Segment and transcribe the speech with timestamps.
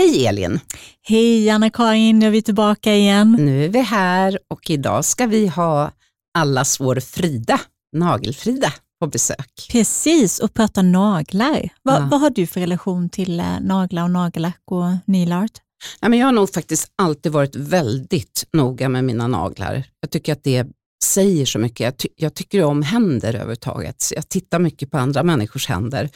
[0.00, 0.60] Hej Elin!
[1.02, 3.36] Hej Anna-Karin, nu är vi tillbaka igen.
[3.40, 5.92] Nu är vi här och idag ska vi ha
[6.38, 7.60] allas vår Frida,
[7.96, 9.68] Nagelfrida, på besök.
[9.70, 11.68] Precis, och prata naglar.
[11.82, 12.08] Va, Ja.
[12.10, 15.52] Vad har du för relation till eh, naglar och nagellack och nail art?
[16.00, 19.84] Ja, men jag har nog faktiskt alltid varit väldigt noga med mina naglar.
[20.00, 20.66] Jag tycker att det
[21.04, 21.80] säger så mycket.
[21.80, 24.00] Jag, ty- jag tycker om händer överhuvudtaget.
[24.00, 26.10] Så Jag tittar mycket på andra människors händer.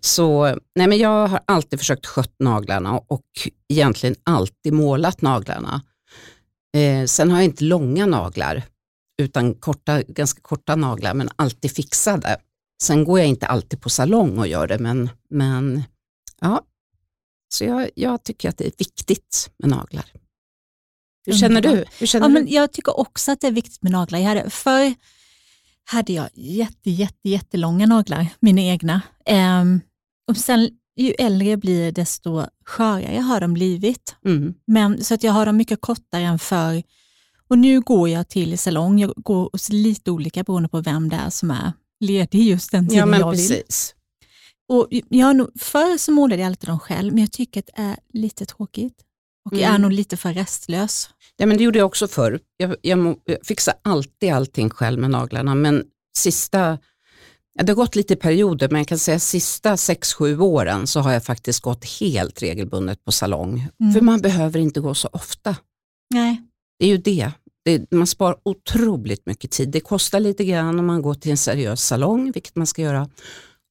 [0.00, 0.44] Så
[0.74, 3.22] nej, men jag har alltid försökt skött naglarna och
[3.68, 5.82] egentligen alltid målat naglarna.
[6.76, 8.62] Eh, sen har jag inte långa naglar
[9.22, 12.36] utan korta, ganska korta naglar men alltid fixade.
[12.82, 15.82] Sen går jag inte alltid på salong och gör det men, men
[16.40, 16.62] ja,
[17.54, 20.04] så jag, jag tycker att det är viktigt med naglar.
[21.26, 21.84] Hur känner du?
[21.98, 22.52] Hur känner Ja, men du?
[22.52, 24.18] jag tycker också att det är viktigt med naglar.
[24.18, 24.94] Jag hade, förr
[25.84, 29.00] hade jag jätte, jätte, jättelånga naglar, mina egna.
[29.26, 29.80] Ehm,
[30.28, 34.16] och sen ju äldre jag blir desto skörare har de blivit.
[34.26, 34.54] Mm.
[34.66, 36.82] Men, så att jag har dem mycket kortare än förr.
[37.48, 38.98] Och nu går jag till salong.
[39.00, 42.88] Jag går hos lite olika beroende på vem det är som är ledig just den
[42.88, 43.48] tiden Ja men jag vill.
[43.48, 43.94] precis.
[44.68, 47.96] Och jag förr så målade jag alltid dem själv, men jag tycker att det är
[48.12, 48.94] lite tråkigt.
[49.50, 49.82] Och jag är Mm.
[49.82, 51.10] nog lite för restlös.
[51.36, 52.40] Ja, men det gjorde jag också förr.
[52.56, 55.84] Jag, jag, jag fixar alltid allting själv med naglarna men
[56.18, 56.78] sista,
[57.62, 61.24] det har gått lite perioder men jag kan säga sista 6-7 åren så har jag
[61.24, 63.68] faktiskt gått helt regelbundet på salong.
[63.80, 63.92] Mm.
[63.92, 65.56] För man behöver inte gå så ofta.
[66.14, 66.42] Nej.
[66.78, 67.30] Det är ju det.
[67.64, 67.90] det.
[67.92, 69.68] Man sparar otroligt mycket tid.
[69.70, 73.08] Det kostar lite grann om man går till en seriös salong, vilket man ska göra.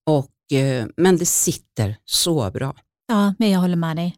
[0.09, 2.75] Och, eh, men det sitter så bra.
[3.07, 4.15] Ja, men jag håller med dig.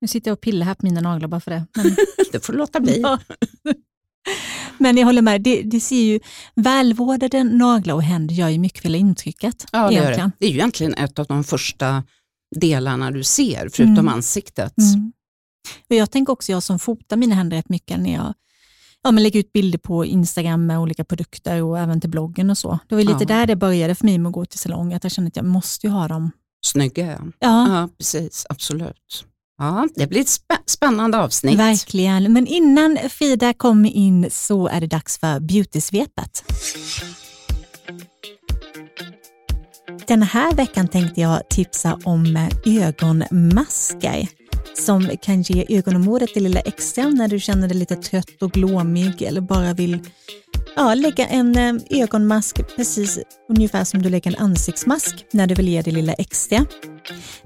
[0.00, 1.66] Nu sitter jag och pillar här på mina naglar bara för det.
[1.76, 1.96] Men,
[2.32, 3.04] Det får du låta bli.
[4.78, 6.20] Men jag håller med, det, det ser ju,
[6.54, 9.66] välvårdade naglar och händer gör ju mycket för hela intrycket.
[9.72, 10.30] Ja, det, gör det.
[10.38, 12.02] det är ju egentligen ett av de första
[12.56, 14.08] delarna du ser, förutom Mm.
[14.08, 14.78] ansiktet.
[14.78, 15.12] Mm.
[15.90, 18.34] Och jag tänker också, jag som fotar mina händer rätt mycket när jag
[19.02, 22.58] ja, men lägger ut bilder på Instagram med olika produkter och även till bloggen och
[22.58, 22.78] så.
[22.88, 23.26] Det var lite Ja.
[23.26, 25.44] där det började för mig med att gå till salong, att jag kände att jag
[25.44, 26.30] måste ju ha dem.
[26.66, 27.06] Snygga.
[27.38, 27.88] Ja, ja.
[27.98, 28.46] precis.
[28.48, 29.24] Absolut.
[29.58, 31.58] Ja, det blir ett spä- spännande avsnitt.
[31.58, 32.32] verkligen.
[32.32, 36.44] Men innan Frida kommer in så är det dags för beautysvepet.
[40.06, 44.28] Den här veckan tänkte jag tipsa om ögonmasker
[44.74, 49.22] som kan ge ögonområdet det lilla extra när du känner dig lite trött och glåmig
[49.22, 49.98] eller bara vill
[50.76, 55.68] ja, lägga en eh, ögonmask precis ungefär som du lägger en ansiktsmask när du vill
[55.68, 56.66] ge det lilla extra.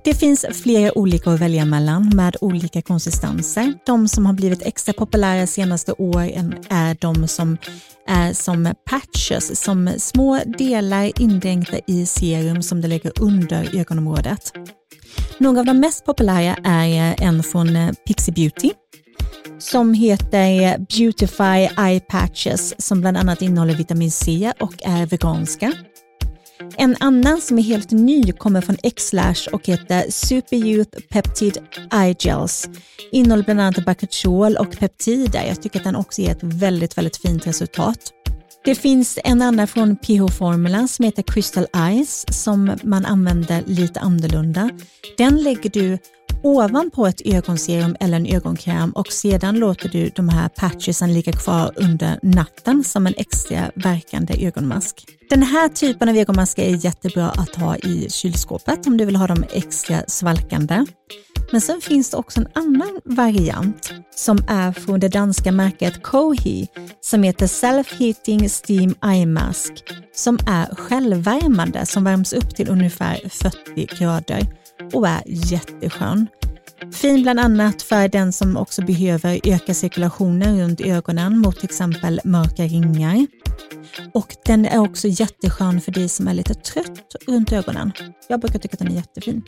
[0.05, 3.75] Det finns flera olika att välja mellan med olika konsistenser.
[3.87, 7.57] De som har blivit extra populära senaste åren är de som
[8.07, 14.53] är som patches, som små delar indränkta i serum som du lägger under ögonområdet.
[15.39, 18.71] Några av de mest populära är en från eh, Pixie Beauty
[19.59, 25.73] som heter Beautify Eye Patches som bland annat innehåller vitamin C och är veganska.
[26.77, 31.61] En annan som är helt ny kommer från Xlash och heter Super Youth Peptide
[31.93, 32.69] Eye Gels.
[33.13, 35.45] Innehåller bland annat Bacrotol och peptider.
[35.49, 37.99] Jag tycker att den också ger ett väldigt, väldigt fint resultat.
[38.65, 44.01] Det finns en annan från PH Formula som heter Crystal Eyes som man använder lite
[44.01, 44.71] annorlunda.
[45.19, 45.99] Den lägger du
[46.43, 51.73] ovanpå ett ögonserum eller en ögonkräm och sedan låter du de här patchesen ligga kvar
[51.77, 55.07] under natten som en extra verkande ögonmask.
[55.31, 59.27] Den här typen av ögonmasker är jättebra att ha i kylskåpet om du vill ha
[59.27, 60.85] dem extra svalkande.
[61.53, 66.69] Men sen finns det också en annan variant som är från det danska märket Kohi
[67.01, 69.73] som heter Self-Heating Steam Eye Mask
[70.15, 74.60] som är självvärmande som värms upp till ungefär 40 grader
[74.93, 76.27] och är jätteskön.
[76.93, 82.21] Fin bland annat för den som också behöver öka cirkulationen runt ögonen mot till exempel
[82.25, 83.27] mörka ringar.
[84.15, 87.93] Och den är också jätteskön för dig som är lite trött runt ögonen.
[88.29, 89.43] Jag brukar tycka att den är jättefin.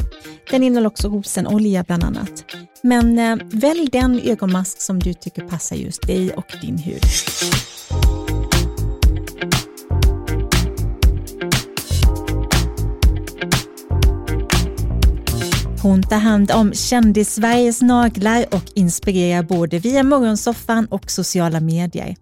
[0.50, 2.44] Den innehåller också rosenolja bland annat.
[2.82, 7.02] Men eh, välj den ögonmask som du tycker passar just dig och din hud.
[15.82, 22.16] Hon tar hand om kändis-Sveriges naglar och inspirerar både via morgonsoffan och sociala medier.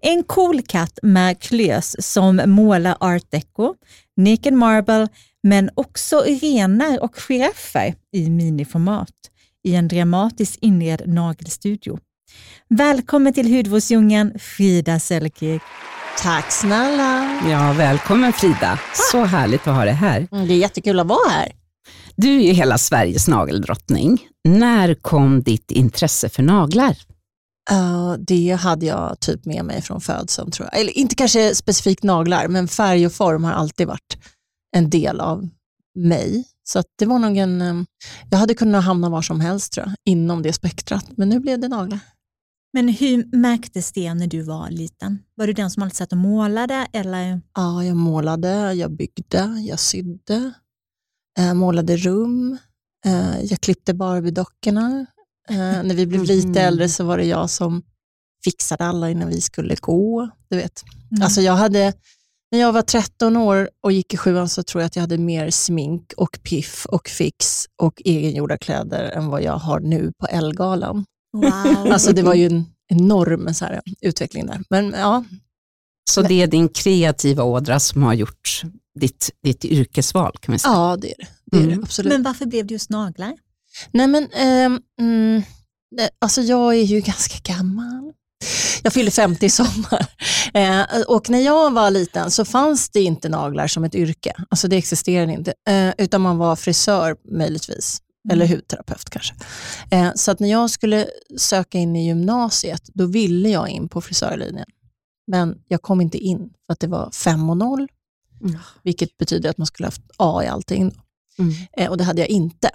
[0.00, 3.74] En cool katt med klös som målar art deco,
[4.16, 5.08] naked marble,
[5.42, 9.14] men också renar och giraffer i miniformat
[9.64, 11.98] i en dramatiskt inredd nagelstudio.
[12.68, 15.62] Välkommen till hudvårdsdjungeln, Frida Selkirk.
[16.22, 17.40] Tack snälla.
[17.50, 18.78] Ja, välkommen Frida.
[19.12, 20.28] Så härligt att ha dig här.
[20.30, 21.59] Det är jättekul att vara här.
[22.16, 24.28] Du är ju hela Sveriges nageldrottning.
[24.48, 26.96] När kom ditt intresse för naglar?
[27.72, 30.80] Uh, det hade jag typ med mig från födseln tror jag.
[30.80, 34.18] Eller inte kanske specifikt naglar, men färg och form har alltid varit
[34.76, 35.48] en del av
[35.94, 36.44] mig.
[36.62, 37.86] Så att det var nog en, um,
[38.30, 41.60] jag hade kunnat hamna var som helst tror jag, inom det spektrat, men nu blev
[41.60, 42.00] det naglar.
[42.72, 45.18] Men hur märktes det när du var liten?
[45.34, 46.86] Var du den som alltid satt och målade?
[46.92, 47.40] Eller?
[47.54, 50.52] Ja, jag målade, jag byggde, jag sydde,
[51.54, 52.58] målade rum,
[53.06, 55.06] eh, jag klippte Barbie-dockorna.
[55.48, 56.66] Eh, när vi blev lite mm.
[56.66, 57.82] äldre så var det jag som
[58.44, 60.30] fixade alla innan vi skulle gå.
[60.50, 60.82] Du vet.
[61.10, 61.22] Mm.
[61.22, 61.92] Alltså jag hade,
[62.52, 65.18] när jag var 13 år och gick i sjuan så tror jag att jag hade
[65.18, 70.26] mer smink och piff och fix och egengjorda kläder än vad jag har nu på
[70.26, 71.04] Elgalan.
[71.32, 71.92] Wow.
[71.92, 74.62] alltså det var ju en enorm så här, utveckling där.
[74.70, 75.24] Men, ja.
[76.10, 78.62] Så det är din kreativa ådra som har gjort
[79.00, 80.72] ditt, ditt yrkesval kan man säga?
[80.72, 81.26] Ja, det är det.
[81.44, 81.76] det, är mm.
[81.76, 82.12] det absolut.
[82.12, 83.36] Men varför blev det just naglar?
[83.90, 85.42] Nej, men, eh, mm,
[86.18, 88.12] alltså jag är ju ganska gammal.
[88.82, 90.06] Jag fyller 50 i sommar.
[90.54, 94.34] Eh, och när jag var liten så fanns det inte naglar som ett yrke.
[94.48, 95.54] Alltså det existerade inte.
[95.68, 98.00] Eh, utan man var frisör möjligtvis.
[98.24, 98.34] Mm.
[98.34, 99.34] Eller hudterapeut kanske.
[99.90, 101.06] Eh, så att när jag skulle
[101.36, 104.66] söka in i gymnasiet, då ville jag in på frisörlinjen.
[105.26, 107.88] Men jag kom inte in för att det var 5 och 0,
[108.40, 108.58] mm.
[108.82, 110.94] vilket betyder att man skulle haft A i allting.
[111.38, 111.54] Mm.
[111.76, 112.70] Eh, och det hade jag inte.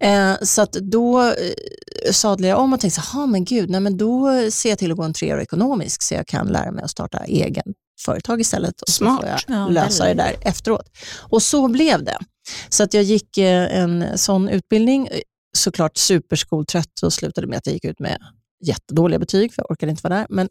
[0.00, 4.30] Eh, så då eh, sadlade jag om och tänkte, så, men gud, nej, men då
[4.50, 7.24] ser jag till att gå en treårig ekonomisk så jag kan lära mig att starta
[7.24, 7.74] egen
[8.04, 8.82] företag istället.
[8.82, 9.16] Och Smart.
[9.16, 10.90] så får jag ja, lösa det där efteråt.
[11.18, 12.18] Och så blev det.
[12.68, 15.18] Så att jag gick eh, en sån utbildning, eh,
[15.56, 18.18] såklart superskoltrött och slutade med att jag gick ut med
[18.64, 20.26] jättedåliga betyg, för jag orkade inte vara där.
[20.30, 20.48] Men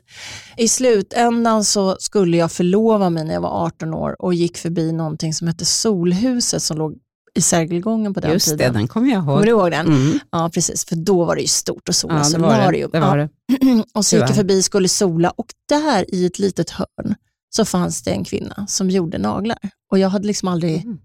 [0.58, 4.92] i slutändan så skulle jag förlova mig när jag var 18 år och gick förbi
[4.92, 6.98] någonting som hette Solhuset som låg
[7.36, 8.60] i Sergelgången på den Just tiden.
[8.60, 9.28] Just det, den kommer jag ihåg.
[9.28, 9.88] Kommer du ihåg den?
[9.88, 10.20] Mm.
[10.32, 10.86] Ja, precis.
[10.86, 12.22] För då var det ju stort att sola.
[12.24, 12.88] Ja, det var det.
[12.92, 13.30] det, var det.
[13.94, 17.16] och så gick jag förbi och skulle sola och där i ett litet hörn
[17.50, 19.58] så fanns det en kvinna som gjorde naglar.
[19.92, 20.98] Och jag hade liksom aldrig mm.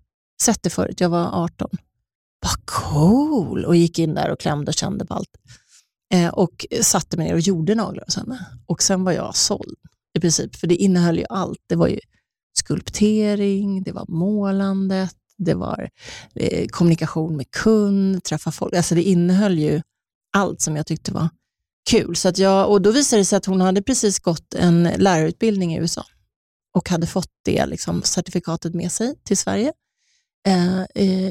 [0.43, 1.01] sett det förut.
[1.01, 1.71] Jag var 18.
[2.43, 3.65] Vad cool!
[3.65, 5.31] Och gick in där och klämde och kände på allt.
[6.13, 8.47] Eh, och satte mig ner och gjorde naglar hos henne.
[8.67, 9.79] Och sen var jag såld
[10.15, 11.59] i princip, för det innehöll ju allt.
[11.67, 11.99] Det var ju
[12.59, 15.91] skulptering, det var målandet, det var
[16.35, 18.75] eh, kommunikation med kund, träffa folk.
[18.75, 19.83] Alltså det innehöll ju
[20.33, 21.29] allt som jag tyckte var
[21.91, 22.17] kul.
[22.17, 25.75] Så att jag, och då visade det sig att hon hade precis gått en lärarutbildning
[25.75, 26.05] i USA
[26.75, 29.73] och hade fått det liksom, certifikatet med sig till Sverige
[30.47, 30.83] eh,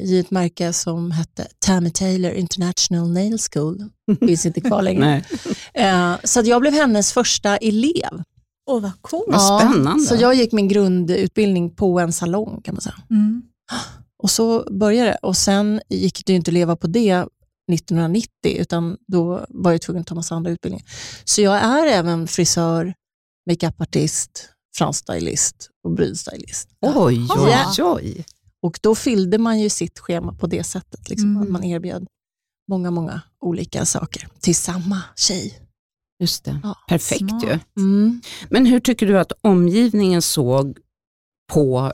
[0.03, 3.89] i ett märke som hette Tammy Taylor International Nail School.
[4.19, 5.23] finns inte kvar längre.
[5.73, 8.23] eh, så jag blev hennes första elev.
[8.69, 9.25] Åh, oh, vad coolt.
[9.27, 10.03] Vad spännande.
[10.03, 12.95] så jag gick min grundutbildning på en salong kan man säga.
[13.09, 13.41] Mm.
[14.23, 17.25] Och så började det och sen gick det inte att leva på det
[17.71, 20.85] 1990 utan då var jag tvungen att ta massa andra utbildningar.
[21.23, 22.93] Så jag är även frisör,
[23.49, 26.69] makeupartist, fransstylist och brydstylist.
[26.81, 28.25] Oj, oj, oj.
[28.61, 31.09] Och då fyllde man ju sitt schema på det sättet.
[31.09, 31.43] Liksom, mm.
[31.43, 32.07] att man erbjöd
[32.69, 35.59] många, många olika saker till samma tjej.
[36.19, 36.59] Just det.
[36.63, 37.43] Ja, Perfekt smart.
[37.43, 37.59] ju.
[37.77, 38.21] Mm.
[38.49, 40.77] Men hur tycker du att omgivningen såg
[41.51, 41.93] på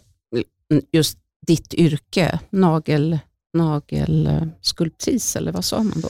[0.92, 1.18] just
[1.48, 3.20] ditt yrke, nagel,
[3.54, 6.10] nagelskulptris eller vad sa man då?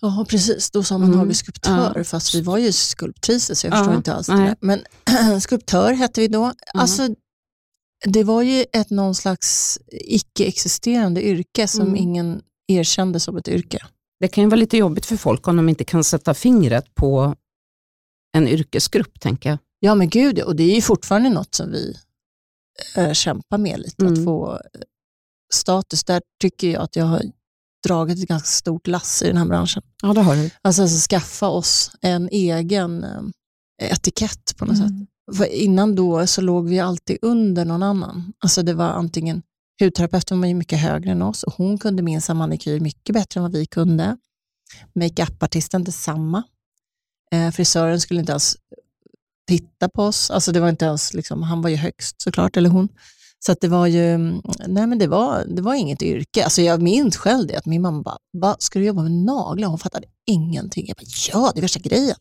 [0.00, 0.70] Ja, precis.
[0.70, 1.18] Då sa man mm.
[1.18, 2.04] nagelskulptör, ja.
[2.04, 4.48] fast vi var ju skulptriser så jag ja, förstår inte alls nej.
[4.48, 4.84] det Men
[5.40, 6.52] skulptör hette vi då.
[6.74, 7.08] Alltså,
[8.04, 11.96] det var ju ett någon slags icke-existerande yrke som mm.
[11.96, 13.78] ingen erkände som ett yrke.
[14.20, 17.34] Det kan ju vara lite jobbigt för folk om de inte kan sätta fingret på
[18.36, 19.58] en yrkesgrupp, tänker jag.
[19.80, 21.96] Ja, men gud, och det är ju fortfarande något som vi
[22.96, 24.12] äh, kämpar med lite, mm.
[24.12, 24.60] att få
[25.54, 26.04] status.
[26.04, 27.22] Där tycker jag att jag har
[27.86, 29.82] dragit ett ganska stort lass i den här branschen.
[30.02, 30.50] Ja, det har du.
[30.62, 34.88] Alltså, alltså skaffa oss en egen äh, etikett på något mm.
[34.88, 35.08] sätt.
[35.36, 38.32] För innan då så låg vi alltid under någon annan.
[38.38, 39.42] Alltså det var antingen,
[39.80, 43.42] hudterapeuten var ju mycket högre än oss och hon kunde minsann manikyr mycket bättre än
[43.42, 44.16] vad vi kunde.
[44.92, 46.42] Makeup-artisten detsamma.
[47.32, 48.56] Eh, frisören skulle inte ens
[49.48, 50.30] titta på oss.
[50.30, 52.88] Alltså det var inte ens, liksom, han var ju högst såklart, eller hon.
[53.46, 54.18] Så det var ju,
[54.66, 56.44] nej men det var, det var inget yrke.
[56.44, 59.68] Alltså jag minns själv det, att min mamma bara, Va, ska du jobba med naglar?
[59.68, 60.84] Hon fattade ingenting.
[60.88, 62.16] Jag bara, ja, det är värsta grejen.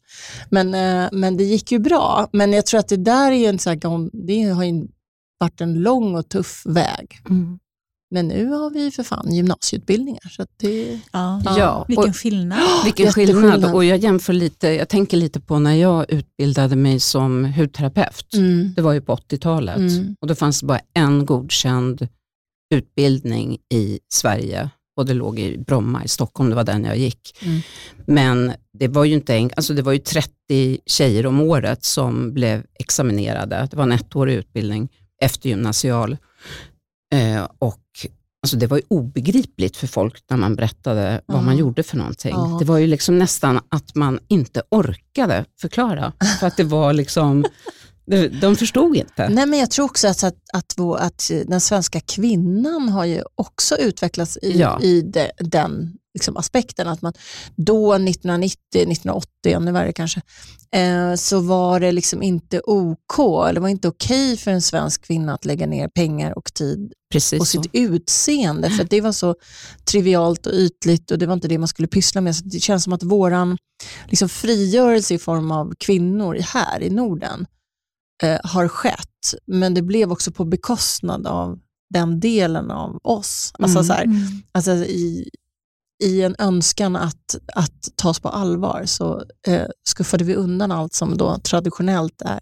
[0.50, 2.30] Men, eh, men det gick ju bra.
[2.34, 4.88] Men jag tror att det där är ju en sån här, det har ju
[5.40, 7.20] varit en lång och tuff väg.
[7.30, 7.60] Mm.
[8.12, 10.30] Men nu har vi för fan gymnasieutbildningar.
[10.30, 11.86] Så det, ja, ja.
[11.88, 12.60] Vilken skillnad.
[12.84, 13.74] vilken skillnad.
[13.74, 18.34] Och jag jämför lite, jag tänker lite på när jag utbildade mig som hudterapeut.
[18.34, 18.74] Mm.
[18.76, 19.78] Det var ju på 80-talet.
[19.78, 20.16] Mm.
[20.22, 22.08] Och då fanns det bara en godkänd
[22.74, 27.38] utbildning i Sverige och det låg i Bromma i Stockholm, det var den jag gick.
[27.42, 27.62] Mm.
[28.06, 32.34] Men det var ju inte en, alltså det var ju 30 tjejer om året som
[32.34, 33.68] blev examinerade.
[33.72, 34.90] Det var en ettårig utbildning
[35.22, 36.18] efter gymnasial.
[37.12, 37.78] Eh, och
[38.44, 41.42] Alltså det var ju obegripligt för folk när man berättade vad Ja.
[41.42, 42.32] man gjorde för någonting.
[42.32, 42.58] Ja.
[42.60, 46.14] Det var ju liksom nästan att man inte orkade förklara.
[46.40, 47.46] För att det var liksom,
[48.42, 49.30] de, förstod inte.
[49.30, 53.78] Nej, men jag tror också att, att, att, att den svenska kvinnan har ju också
[53.78, 54.82] utvecklats i, Ja.
[54.82, 56.88] i de, den liksom, aspekten.
[56.88, 57.14] Att man
[57.56, 60.22] då 1990, 1980, ännu värre kanske,
[60.76, 65.34] eh, så var det liksom inte OK, eller var inte okej för en svensk kvinna
[65.34, 69.36] att lägga ner pengar och tid Precis på sitt utseende, för det var så
[69.86, 72.36] trivialt och ytligt och det var inte det man skulle pyssla med.
[72.36, 73.58] Så det känns som att våran
[74.08, 77.46] liksom, frigörelse i form av kvinnor här i Norden
[78.24, 81.60] eh, har skett, men det blev också på bekostnad av
[81.94, 83.52] den delen av oss.
[83.60, 83.88] Alltså, Mm.
[83.88, 84.22] så här, Mm.
[84.52, 85.30] alltså, i,
[86.02, 91.18] I en önskan att, att tas på allvar så eh, skuffade vi undan allt som
[91.18, 92.40] då traditionellt är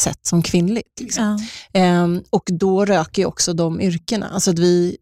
[0.00, 1.00] sett som kvinnligt.
[1.00, 1.24] Liksom.
[1.72, 1.80] Ja.
[1.80, 4.28] Ehm, och då röker ju också de yrkena.
[4.28, 4.96] Alltså att vi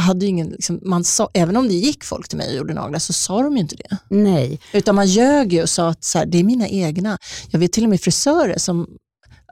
[0.00, 2.98] hade ingen, liksom, man sa, även om det gick folk till mig och gjorde naglar
[2.98, 3.96] så sa de ju inte det.
[4.10, 7.18] Nej, Utan man ljög ju och sa att så här, det är mina egna.
[7.50, 8.86] Jag vet till och med frisörer som,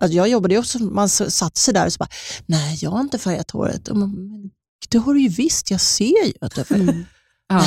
[0.01, 2.09] att jag jobbade också, man satte sig där och så bara,
[2.47, 3.89] nej jag har inte färgat håret.
[3.89, 4.51] Och man, "Men
[4.89, 6.95] det har du ju visst, jag ser ju att du har färgat.
[7.59, 7.65] Ja.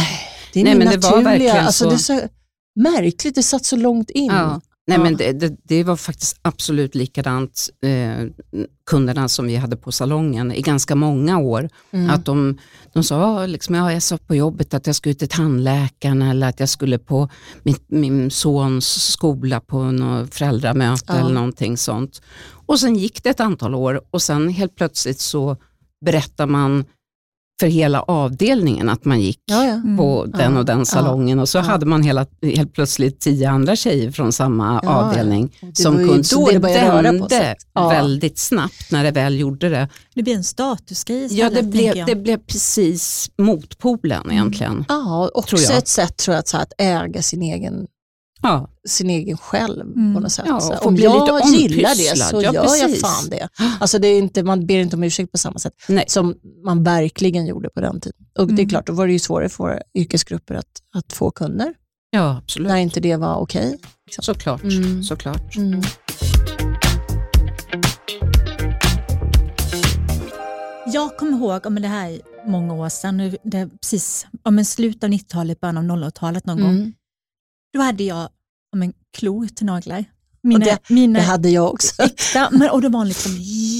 [0.53, 1.89] Det är Nej, men det var naturliga, verkligen alltså, så.
[1.89, 2.27] det är så
[2.75, 4.25] märkligt, det satt så långt in.
[4.31, 4.61] Ja.
[4.89, 5.03] Nej, Ja.
[5.03, 8.25] men det, det, det var faktiskt absolut likadant, eh,
[8.89, 11.69] kunderna som vi hade på salongen i ganska många år.
[11.91, 12.09] Mm.
[12.09, 12.57] Att de,
[12.93, 16.49] de sa, "Ja, liksom, ja, jag sa på jobbet att jag skulle till tandläkaren eller
[16.49, 17.29] att jag skulle på
[17.63, 21.15] min, min sons skola på något föräldramöte Ja.
[21.15, 22.21] eller någonting sånt.
[22.65, 25.57] Och sen gick det ett antal år och sen helt plötsligt så
[26.05, 26.85] berättar man
[27.59, 29.81] för hela avdelningen att man gick ja, ja.
[29.97, 31.61] på den Ja, och den ja, salongen och så ja.
[31.61, 36.23] hade man hela, helt plötsligt tio andra tjejer från samma Ja, avdelning Det som kunde,
[36.23, 37.89] så det det vände Ja.
[37.89, 39.89] väldigt snabbt när det väl gjorde det.
[40.13, 44.85] Det blir en statusgrej Ja, istället, det tänker blev, det blev precis motpolen egentligen.
[44.87, 45.77] Ja, också Tror jag.
[45.77, 47.87] ett sätt tror jag, att, så här, att äga sin egen,
[48.41, 50.13] Ja, sin egen själv Mm.
[50.13, 50.45] på något sätt.
[50.47, 53.47] Ja, få Om jag lite gillar det så Ja, gör jag fan det.
[53.79, 56.05] Alltså det är inte, man ber inte om ursäkt på samma sätt Nej.
[56.07, 58.25] som man verkligen gjorde på den tiden.
[58.39, 58.69] Och det är Mm.
[58.69, 61.73] klart, då var det ju svårare för våra yrkesgrupper att, att få kunder,
[62.09, 62.67] ja absolut.
[62.67, 63.77] när inte det var okej.
[64.21, 64.63] Såklart.
[64.63, 65.03] Mm.
[65.03, 65.55] Såklart.
[65.55, 65.81] Mm.
[70.93, 74.57] Jag kommer ihåg, om det här är många år sedan, nu- det är precis om
[74.59, 76.93] en slut av 90-talet, början av 00-talet någon gång.
[77.73, 78.29] Då hade jag
[78.73, 80.05] om en klor till naglar.
[80.43, 82.01] Mina, det- mina Det hade jag också.
[82.03, 83.31] äkta, men, och de var liksom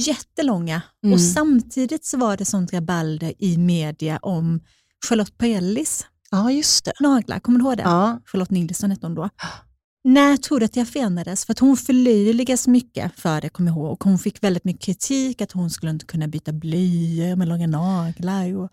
[0.06, 0.82] jättelånga.
[1.04, 1.12] Mm.
[1.14, 4.60] Och samtidigt så var det sånt rabalder i media om
[5.08, 6.92] Charlotte Perrellis Ja, just det.
[7.00, 7.38] naglar.
[7.40, 7.82] Kommer du ihåg det?
[7.82, 8.20] Ja.
[8.24, 9.28] Charlotte Nilsson hette hon då.
[10.04, 11.44] När tror du att jag förändrades?
[11.44, 13.92] För att hon förlöjligas mycket för det, kommer jag ihåg.
[13.92, 17.66] Och hon fick väldigt mycket kritik att hon skulle inte kunna byta blöjor med långa
[17.66, 18.70] naglar och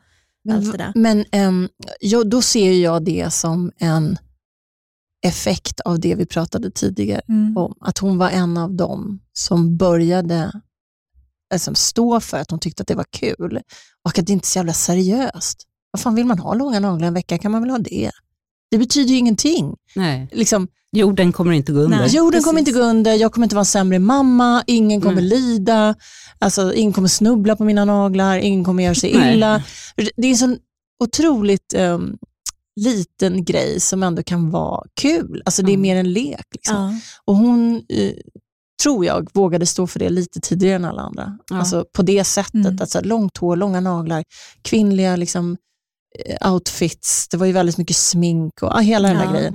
[0.52, 0.92] allt det där.
[0.96, 1.70] Men ehm,
[2.00, 4.18] ja, då ser jag det som en
[5.26, 7.58] effekt av det vi pratade tidigare Mm.
[7.58, 7.74] om.
[7.82, 10.52] Att hon var en av dem som började
[11.54, 13.62] alltså, stå för att hon tyckte att det var kul
[14.04, 15.64] och att det inte är så jävla seriöst.
[15.92, 18.12] Vad fan vill man ha långa naglar en vecka kan man väl ha det.
[18.72, 19.76] Det betyder ju ingenting.
[19.96, 21.98] Nej, Liksom, jorden kommer inte gå under.
[21.98, 22.16] Nej.
[22.16, 22.46] jorden precis.
[22.46, 25.24] kommer inte gå under, jag kommer inte vara en sämre mamma, ingen kommer Nej.
[25.30, 25.96] lida,
[26.40, 29.64] alltså, ingen kommer snubbla på mina naglar, ingen kommer göra sig illa.
[29.96, 30.58] Det är en sån
[31.04, 32.18] otroligt ehm,
[32.76, 35.42] liten grej som ändå kan vara kul.
[35.46, 35.80] Alltså det är Ja.
[35.80, 36.46] mer en lek.
[36.52, 36.76] Liksom.
[36.76, 36.94] Ja.
[37.26, 38.12] Och hon, eh,
[38.84, 41.38] tror jag, vågade stå för det lite tidigare än alla andra.
[41.50, 41.58] Ja.
[41.60, 42.78] Alltså på det sättet, Mm.
[42.80, 44.24] alltså långt hår, långa naglar,
[44.62, 45.58] kvinnliga liksom,
[46.26, 49.24] eh, outfits, det var ju väldigt mycket smink och ah, hela den Ja.
[49.26, 49.54] där grejen.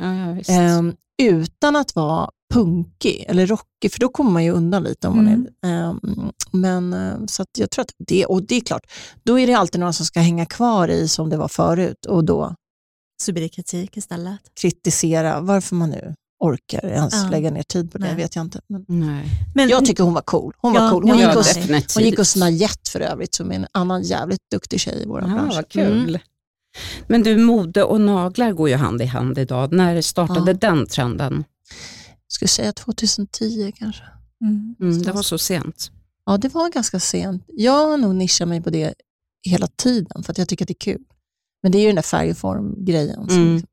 [0.48, 0.54] Ja.
[0.54, 5.08] Ehm, utan att vara punkig eller rockig, för då kommer man ju undan lite.
[5.08, 5.46] om man Mm.
[5.62, 8.82] är ehm, Men eh, så att jag tror att det, och det är klart,
[9.24, 12.24] då är det alltid några som ska hänga kvar i som det var förut och
[12.24, 12.54] då
[13.20, 14.40] Så blir det kritik istället.
[14.60, 17.28] kritisera varför man nu orkar ens Ja.
[17.30, 18.16] lägga ner tid på det, Nej.
[18.16, 18.60] vet jag inte.
[18.66, 19.26] Men Nej.
[19.54, 20.54] Men, jag tycker hon var cool.
[20.58, 21.02] Hon Ja, var cool.
[21.02, 21.94] Hon, ja, gick, och, definitivt.
[21.94, 25.20] hon gick och snajett för övrigt, som är en annan jävligt duktig tjej i vår
[25.20, 25.54] Ja, bransch.
[25.54, 26.08] vad kul.
[26.08, 26.20] Mm.
[27.08, 29.72] Men du, mode och naglar går ju hand i hand idag.
[29.72, 30.56] När startade Ja.
[30.60, 31.44] den trenden?
[32.28, 34.02] Skulle säga 2010 kanske.
[34.44, 34.74] Mm.
[34.80, 35.90] Mm, det var så sent.
[36.26, 37.44] Ja, det var ganska sent.
[37.48, 38.94] Jag har nog nischat mig på det
[39.42, 41.02] hela tiden för att jag tycker att det är kul.
[41.62, 43.28] Men det är ju den där färg och form-grejen.
[43.30, 43.54] Mm.
[43.54, 43.66] liksom-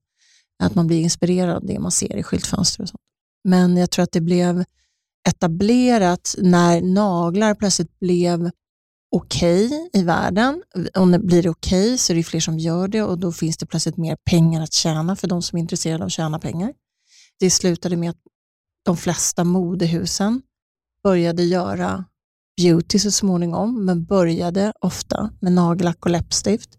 [0.63, 3.01] Att man blir inspirerad av det man ser i skyltfönster och sånt.
[3.43, 4.63] Men jag tror att det blev
[5.29, 8.51] etablerat när naglar plötsligt blev
[9.11, 10.63] okej i världen.
[10.93, 13.65] Om det blir okej så är det fler som gör det och då finns det
[13.65, 16.73] plötsligt mer pengar att tjäna för de som är intresserade av att tjäna pengar.
[17.39, 18.21] Det slutade med att
[18.85, 20.41] de flesta modehusen
[21.03, 22.05] började göra
[22.57, 26.76] beauty så småningom, men började ofta med nagellack och läppstift.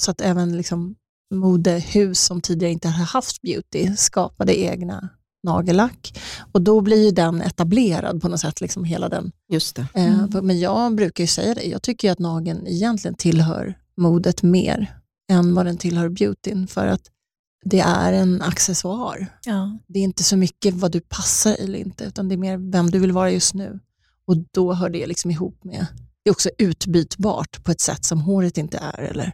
[0.00, 0.94] Så att även liksom
[1.34, 5.08] modehus som tidigare inte hade haft beauty skapade egna
[5.42, 6.18] nagellack.
[6.52, 9.32] Och då blir ju den etablerad på något sätt, liksom hela den.
[9.52, 9.86] Just det.
[9.94, 14.98] Eh, Men jag brukar ju säga det, jag tycker att nageln egentligen tillhör modet mer
[15.30, 17.02] än vad den tillhör beautyn, för att
[17.64, 19.38] det är en accessoar.
[19.44, 19.78] Ja.
[19.86, 22.90] Det är inte så mycket vad du passar eller inte, utan det är mer vem
[22.90, 23.80] du vill vara just nu.
[24.26, 25.86] Och då hör det liksom ihop med,
[26.22, 29.02] det är också utbytbart på ett sätt som håret inte är.
[29.02, 29.32] Eller?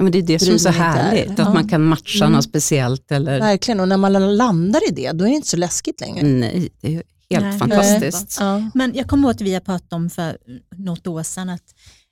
[0.00, 1.32] Ja, men det är det som är så härligt, där.
[1.32, 1.54] att Ja.
[1.54, 2.32] man kan matcha Mm.
[2.32, 3.12] något speciellt.
[3.12, 6.22] Eller, Verkligen, och när man landar i det, då är det inte så läskigt längre.
[6.26, 7.58] nej, det är ju helt Nej.
[7.58, 8.36] fantastiskt.
[8.40, 8.70] Ja.
[8.74, 10.38] Men jag kommer ihåg att vi har pratat om för
[10.76, 11.62] något år sedan att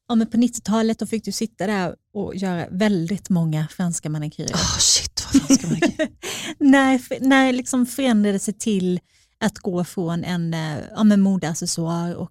[0.09, 4.55] ja, men på 90-talet då fick du sitta där och göra väldigt många franska manikyrer.
[4.55, 5.79] Oh, shit, vad fan ska man
[6.71, 9.01] när, när liksom förändrade sig till
[9.41, 12.31] att gå från en eh, ja, men modeaccessoar och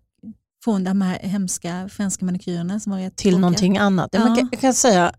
[0.64, 3.40] från de här hemska franska manikyrerna som var rätt till tråkiga.
[3.42, 4.10] någonting annat.
[4.12, 4.20] Ja.
[4.20, 4.26] Ja.
[4.26, 5.12] Man kan, jag kan säga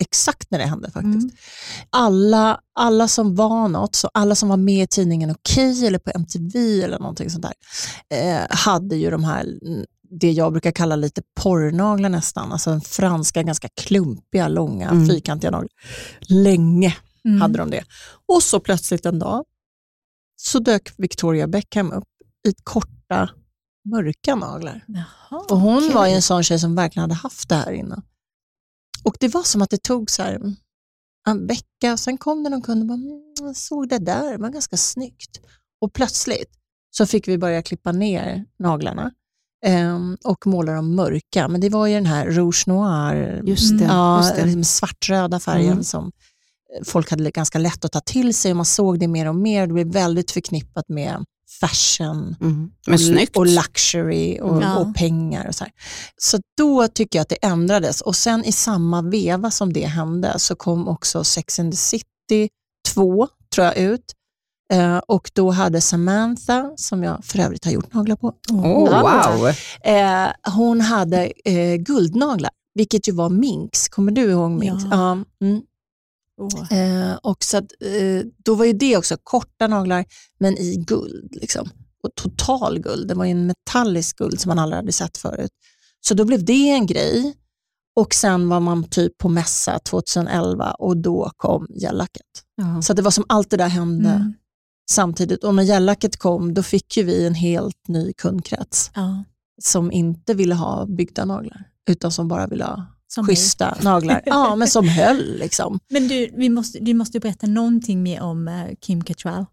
[0.00, 1.14] exakt när det hände faktiskt.
[1.24, 1.30] Mm.
[1.90, 6.10] Alla, alla som var något, så alla som var med i tidningen Okej eller på
[6.14, 7.54] MTV eller någonting sånt där,
[8.18, 9.46] eh, hade ju de här,
[10.20, 15.08] det jag brukar kalla lite porrnaglar nästan, alltså en franska ganska klumpiga, långa, Mm.
[15.08, 15.70] fyrkantiga naglar.
[16.28, 17.40] Länge Mm.
[17.40, 17.84] hade de det.
[18.28, 19.44] Och så plötsligt en dag
[20.36, 22.04] så dök Victoria Beckham upp
[22.48, 23.30] i korta,
[23.90, 24.84] mörka naglar.
[24.86, 25.94] Jaha, Och hon okej.
[25.94, 28.02] var ju en sån tjej som verkligen hade haft det här innan.
[29.08, 30.40] Och det var som att det tog så här
[31.28, 34.30] en vecka och sen kom det någon kund och bara, mm, jag såg det där,
[34.32, 35.40] det var ganska snyggt.
[35.80, 36.50] Och plötsligt
[36.90, 39.10] så fick vi börja klippa ner naglarna
[39.66, 41.48] ehm, och måla dem mörka.
[41.48, 43.84] Men det var ju den här rouge noir, Just det.
[43.84, 44.44] ja, just det.
[44.44, 45.84] liksom svartröda färgen Mm.
[45.84, 46.04] som
[46.76, 49.34] eh, folk hade ganska lätt att ta till sig och man såg det mer och
[49.36, 49.66] mer.
[49.66, 51.24] Det blev väldigt förknippat med
[51.60, 52.70] fashion Mm.
[52.86, 53.36] Men snyggt.
[53.36, 54.76] och luxury och, Ja.
[54.78, 55.48] och pengar.
[55.48, 55.72] Och så, här.
[56.16, 60.38] så då tycker jag att det ändrades och sen i samma veva som det hände
[60.38, 62.48] så kom också Sex and the City
[62.94, 64.04] 2 tror jag ut
[64.72, 69.32] eh, och då hade Samantha, som jag för övrigt har gjort naglar på, Oh, Ja.
[69.36, 69.48] wow.
[69.94, 73.88] eh, hon hade eh, guldnaglar, vilket ju var minks.
[73.88, 74.84] Kommer du ihåg minks?
[74.90, 75.12] Ja.
[75.42, 75.62] mm.
[76.38, 76.72] Åh.
[76.72, 80.04] Eh, och så att, eh, då var ju det också korta naglar,
[80.40, 81.28] men i guld.
[81.36, 81.68] Liksom.
[82.02, 83.08] Och total guld.
[83.08, 85.50] Det var en metallisk guld som man aldrig hade sett förut.
[86.00, 87.34] Så då blev det en grej.
[87.96, 92.26] Och sen var man typ på mässa 2011 och då kom gellacket.
[92.56, 92.82] Ja.
[92.82, 94.34] Så det var som allt det där hände Mm.
[94.90, 95.44] samtidigt.
[95.44, 99.24] Och när gellacket kom, då fick ju vi en helt ny kundkrets Ja,
[99.62, 104.22] som inte ville ha byggda naglar, utan som bara ville ha som schyssta naglar.
[104.26, 105.80] Ja, men som höll liksom.
[105.90, 109.46] Men du, vi måste, du måste berätta någonting mer om eh, Kim Cattrall,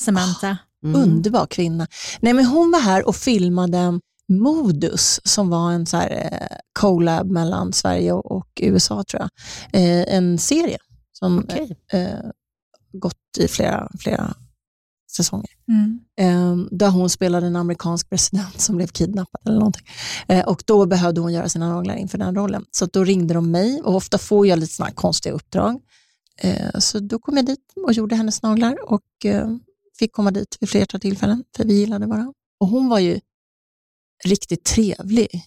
[0.00, 0.58] Samantha.
[0.84, 1.02] Mm.
[1.02, 1.86] Underbar kvinna.
[2.20, 7.30] Nej, men hon var här och filmade Modus som var en så här, eh, collab
[7.30, 9.30] mellan Sverige och, och USA tror jag.
[9.82, 10.78] Eh, en serie
[11.12, 11.48] som
[11.92, 12.08] eh,
[12.92, 14.34] gått i flera, flera
[15.10, 15.50] säsonger.
[15.68, 16.00] Mm.
[16.18, 19.86] Eh, där hon spelade en amerikansk president som blev kidnappad eller någonting.
[20.28, 22.64] Eh, och då behövde hon göra sina naglar inför den rollen.
[22.70, 25.80] Så då ringde de mig och ofta får jag lite här konstiga uppdrag.
[26.40, 29.48] Eh, så då kom jag dit och gjorde hennes naglar och eh,
[29.98, 32.32] fick komma dit vid flertal tillfällen för vi gillade varandra.
[32.60, 33.20] Och hon var ju
[34.24, 35.42] riktigt trevlig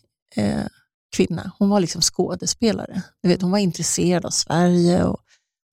[1.16, 1.52] kvinna.
[1.60, 3.02] Hon var liksom skådespelare.
[3.24, 5.20] Du vet, hon var intresserad av Sverige och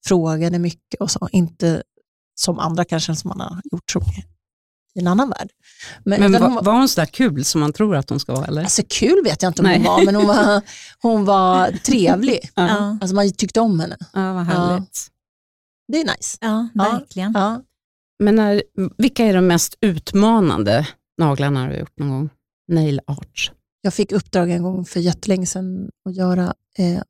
[0.07, 1.29] frågade mycket och så.
[1.33, 1.83] Inte
[2.39, 4.25] som andra kanske som man har gjort så mycket
[4.95, 5.51] i en annan värld.
[6.05, 8.33] Men, Men var, hon var, hon så där kul som man tror att hon ska
[8.35, 8.47] vara?
[8.47, 8.63] Eller?
[8.63, 9.77] alltså, kul vet jag inte om Nej.
[9.79, 10.63] hon var, men hon var,
[11.03, 12.51] hon var trevlig.
[12.55, 12.99] Ja.
[13.01, 13.97] Alltså, man tyckte om henne.
[14.13, 15.09] Ja, vad härligt.
[15.93, 16.39] Det är nice.
[16.41, 16.83] ja, Ja.
[16.93, 17.33] verkligen.
[17.35, 17.63] Ja.
[18.19, 18.63] Men när,
[18.97, 20.87] vilka är de mest utmanande
[21.19, 22.31] naglarna du har gjort någon gång?
[22.69, 23.53] Nail art.
[23.81, 27.03] Jag fick uppdrag en gång för jättelänge sedan att göra eh,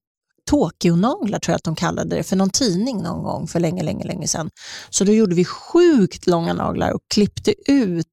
[0.48, 4.04] Tokyo-naglar, tror jag att de kallade det, för någon tidning någon gång för länge, länge,
[4.04, 4.50] länge sedan.
[4.90, 8.06] Så då gjorde vi sjukt långa naglar och klippte ut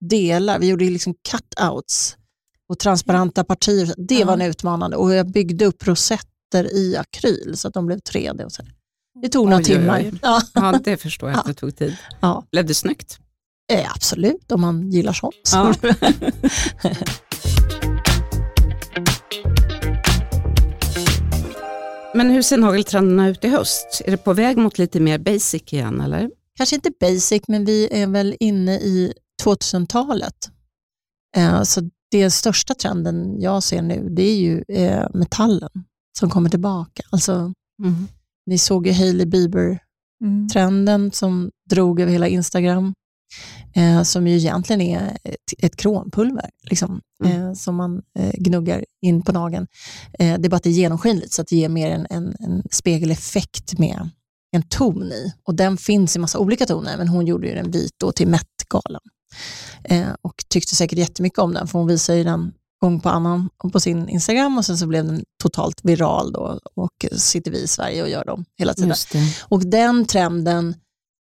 [0.00, 0.58] delar.
[0.58, 2.16] Vi gjorde liksom cutouts
[2.68, 3.94] och transparenta partier.
[3.96, 4.26] Det Ja.
[4.26, 8.44] var en utmanande och jag byggde upp rosetter i akryl så att de blev 3D.
[8.44, 8.62] Och så.
[9.22, 9.78] Det tog några Oj, oj, oj.
[9.80, 10.18] timmar.
[10.22, 11.96] Ja, Ja, det förstår jag att det tog tid.
[12.20, 12.44] ja.
[12.52, 13.18] Blev det snyggt?
[13.72, 15.34] Eh, absolut, om man gillar sånt.
[15.42, 15.56] Så.
[15.56, 15.74] Ja.
[22.20, 24.02] Men hur ser nageltrenderna ut i höst?
[24.04, 26.30] Är det på väg mot lite mer basic igen eller?
[26.56, 29.12] kanske inte basic, men vi är väl inne i
[29.44, 30.34] 2000-talet.
[31.36, 31.80] Eh, så
[32.10, 35.70] det största trenden jag ser nu, det är ju eh, metallen
[36.18, 37.02] som kommer tillbaka.
[37.10, 37.32] Alltså,
[37.82, 38.08] Mm.
[38.46, 41.12] ni såg ju Hailey Bieber-trenden Mm.
[41.12, 42.94] som drog över hela Instagram,
[43.74, 47.42] eh, som ju egentligen är ett, ett krompulver liksom, Mm.
[47.48, 49.66] eh, som man eh, gnuggar in på nageln.
[50.18, 52.34] Eh, det är bara att det är genomskinligt så att det ger mer en, en,
[52.40, 54.10] en spegeleffekt med
[54.52, 55.32] en ton i.
[55.44, 58.28] Och den finns i massa olika toner, men hon gjorde ju den vit då till
[58.28, 59.00] Met-galan.
[59.84, 63.48] Eh, och tyckte säkert jättemycket om den, för hon visar ju den gång på annan
[63.72, 67.66] på sin Instagram och sen så blev den totalt viral då och sitter vi i
[67.66, 68.88] Sverige och gör dem hela tiden.
[69.48, 70.74] Och den trenden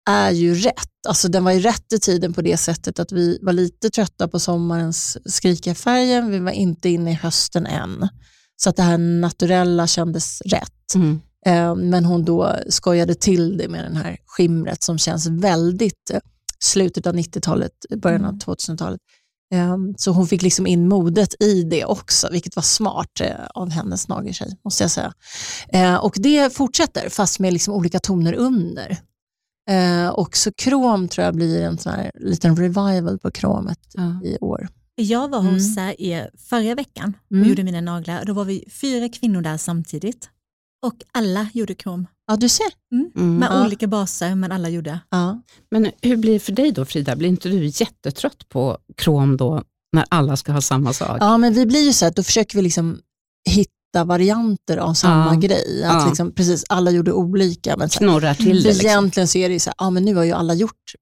[0.09, 0.89] är ju rätt.
[1.07, 4.27] Alltså den var ju rätt i tiden på det sättet att vi var lite trötta
[4.27, 6.31] på sommarens skrikiga färgen.
[6.31, 8.07] Vi var inte inne i hösten än.
[8.55, 10.95] Så att det här naturella kändes rätt.
[10.95, 11.21] Mm.
[11.45, 16.19] Eh, Men hon då skojade till det med den här skimret som känns väldigt eh,
[16.63, 18.39] slutet av 90-talet, början av Mm.
[18.39, 18.99] 2000-talet.
[19.53, 23.69] Eh, Så hon fick liksom in modet i det också, vilket var smart eh, av
[23.69, 25.13] hennes nageltjej, måste jag säga.
[25.69, 28.97] Eh, Och det fortsätter, fast med liksom olika toner under.
[29.69, 34.19] Eh, Och så krom tror jag blir en sån här liten revival på kromet Ja.
[34.23, 34.67] i år.
[34.95, 35.53] Jag var Mm.
[35.53, 37.49] hos eh, er förra veckan och Mm.
[37.49, 38.25] gjorde mina naglar.
[38.25, 40.29] Då var vi fyra kvinnor där samtidigt
[40.85, 42.07] och alla gjorde krom.
[42.27, 42.65] Ja, du ser.
[42.91, 43.37] Mm.
[43.39, 43.65] Med Ja.
[43.65, 44.99] olika baser, men alla gjorde.
[45.09, 45.41] Ja.
[45.71, 47.15] Men hur blir det för dig då Frida?
[47.15, 49.63] Blir inte du jättetrött på krom då
[49.95, 51.17] när alla ska ha samma sak?
[51.19, 52.99] Ja, men vi blir ju så att då försöker vi liksom
[53.49, 53.71] hitta
[54.03, 55.39] varianter av samma Ja.
[55.39, 55.83] grej.
[55.83, 56.07] Att Ja.
[56.07, 57.77] liksom, precis, alla gjorde olika.
[57.77, 58.87] Men Knorrar till det liksom.
[58.87, 60.93] egentligen så är det så här, ja men nu har ju alla gjort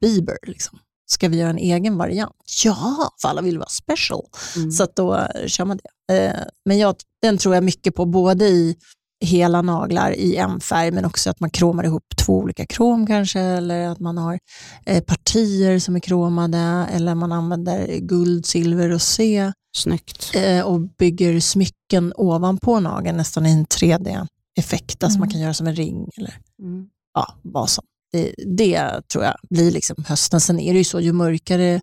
[0.00, 0.36] Bieber.
[0.46, 0.78] Liksom.
[1.10, 2.32] Ska vi göra en egen variant?
[2.64, 4.22] Ja, för alla vill vara special.
[4.56, 4.70] Mm.
[4.70, 6.24] Så då eh, kör man det.
[6.26, 8.76] Eh, men jag, den tror jag mycket på, både i
[9.24, 13.40] hela naglar i en färg, men också att man kromar ihop två olika krom kanske,
[13.40, 14.38] eller att man har
[14.86, 20.30] eh, partier som är kromade, eller man använder guld, silver och C Snyggt.
[20.34, 25.20] eh, och bygger smycken ovanpå nageln, nästan i en 3D-effekt, alltså Mm.
[25.20, 26.86] man kan göra som en ring eller Mm.
[27.14, 27.84] ja, vad som.
[28.12, 30.40] Det, det tror jag blir liksom hösten.
[30.40, 31.80] Sen är det ju så, ju mörkare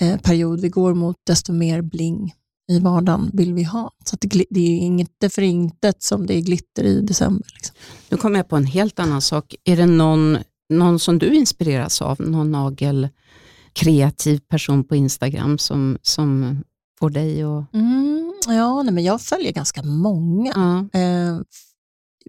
[0.00, 2.34] eh, period vi går mot, desto mer bling
[2.72, 3.90] i vardagen vill vi ha.
[4.04, 7.46] Så det, det är ju inte för intet som det är glitter i december.
[7.54, 7.76] Liksom.
[8.08, 9.54] Nu kommer jag på en helt annan sak.
[9.64, 12.20] Är det någon, någon som du inspireras av?
[12.20, 16.58] Någon nagelkreativ person på Instagram som, som
[16.98, 17.74] får dig att...
[17.74, 20.88] Mm, ja, nej, men jag följer ganska många.
[20.92, 21.38] Eh,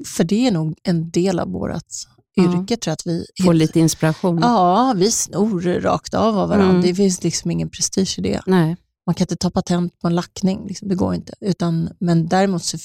[0.05, 1.71] för det är nog en del av vårt
[2.37, 4.39] yrke, tror jag, att vi får lite inspiration?
[4.41, 6.69] Ja, vi snor rakt av av varandra.
[6.69, 6.81] Mm.
[6.81, 8.41] Det finns liksom ingen prestige i det.
[8.45, 8.77] Nej.
[9.05, 10.87] Man kan inte ta patent på en lackning, liksom.
[10.87, 11.33] det går inte.
[11.41, 12.77] Utan, men däremot så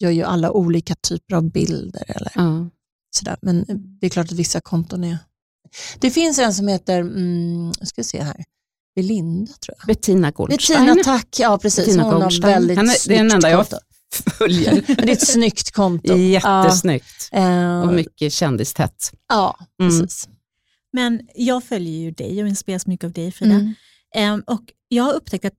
[0.00, 2.04] gör ju alla olika typer av bilder.
[2.08, 2.68] Eller Ja.
[3.16, 3.36] sådär.
[3.42, 3.64] Men
[4.00, 5.18] det är klart att vissa konton är...
[6.00, 8.44] Det finns en som heter, mm, ska se här,
[8.94, 9.86] Belinda tror jag.
[9.86, 11.86] Bettina Goldstein Bettina Tack, ja precis.
[11.86, 12.52] Bettina Hon har Goldstein.
[12.52, 13.76] väldigt Henne- det är den enda jag konto.
[14.38, 14.72] följer.
[14.86, 16.16] Men det är ett snyggt konto.
[16.16, 17.28] Jättesnyggt.
[17.32, 19.12] Ja, eh, Och mycket kändistätt.
[19.28, 20.00] ja Mm.
[20.00, 20.28] precis.
[20.92, 23.54] Men jag följer ju dig och inspireras mycket av dig Frida.
[23.54, 23.74] Mm.
[24.14, 25.52] Ehm, och jag har upptäckt att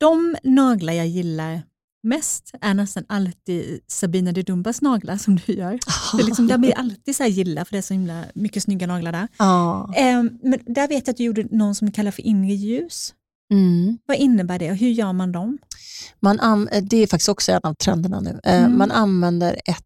[0.00, 1.62] de naglar jag gillar
[2.06, 5.78] mest är nästan alltid Sabina de Dumbas naglar som du gör.
[6.16, 8.62] Det är liksom, jag blir alltid så här gilla för det är så himla mycket
[8.62, 9.28] snygga naglar där.
[9.38, 9.92] Ja.
[9.96, 13.14] Ehm, men där vet jag att du gjorde någon som kallar för inre ljus.
[13.52, 13.98] Mm.
[14.06, 15.58] Vad innebär det och hur gör man dem?
[16.20, 18.40] Man an- eh, det är faktiskt också en av trenderna nu.
[18.44, 18.78] Eh, Mm.
[18.78, 19.84] Man använder ett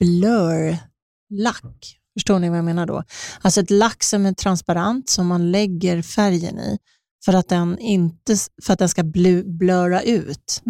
[0.00, 1.98] blur-lack.
[2.18, 3.02] Förstår ni vad jag menar då?
[3.40, 6.78] Alltså ett lack som är transparent som man lägger färgen i
[7.24, 10.62] för att den, inte, för att den ska blu- blöra ut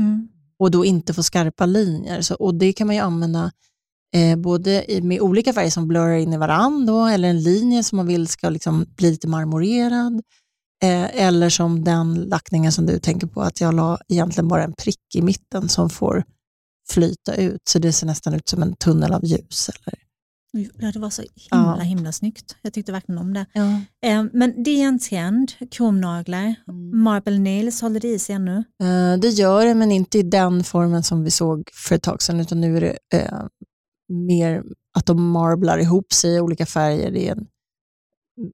[0.59, 2.21] och då inte få skarpa linjer.
[2.21, 3.53] Så, och Det kan man ju använda
[4.15, 7.97] eh, både i, med olika färger som blurrar in i varandra eller en linje som
[7.97, 10.23] man vill ska liksom bli lite marmorerad.
[10.83, 14.73] Eh, eller som den lackningen som du tänker på, att jag la egentligen bara en
[14.73, 16.25] prick i mitten som får
[16.89, 19.69] flyta ut, så det ser nästan ut som en tunnel av ljus.
[19.69, 19.99] Eller?
[20.79, 21.83] Ja, det var så himla Ja.
[21.83, 22.57] himla snyggt.
[22.63, 23.47] Jag tyckte verkligen om det.
[23.53, 23.81] Ja.
[24.07, 26.55] Ehm, men det är en trend, kromnaglar.
[26.69, 27.03] Mm.
[27.03, 28.65] Marble nails, håller det i sig ännu?
[28.83, 32.23] Eh, det gör det, men inte i den formen som vi såg för ett tag
[32.23, 33.43] sedan, utan nu är det eh,
[34.09, 34.63] mer
[34.99, 37.11] att de marblar ihop sig i olika färger.
[37.11, 37.47] Det är en,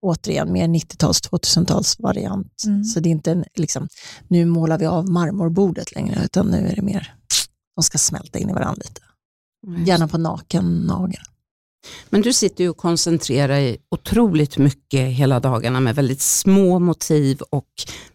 [0.02, 2.62] återigen mer 90-tals, 2000-tals variant.
[2.66, 2.84] Mm.
[2.84, 3.88] Så det är inte en, liksom,
[4.28, 7.14] nu målar vi av marmorbordet längre, utan nu är det mer,
[7.76, 9.00] de ska smälta in i varandra lite.
[9.86, 11.22] Gärna på naken nagel.
[12.10, 17.40] Men du sitter ju och koncentrerar dig otroligt mycket hela dagarna med väldigt små motiv
[17.50, 17.68] och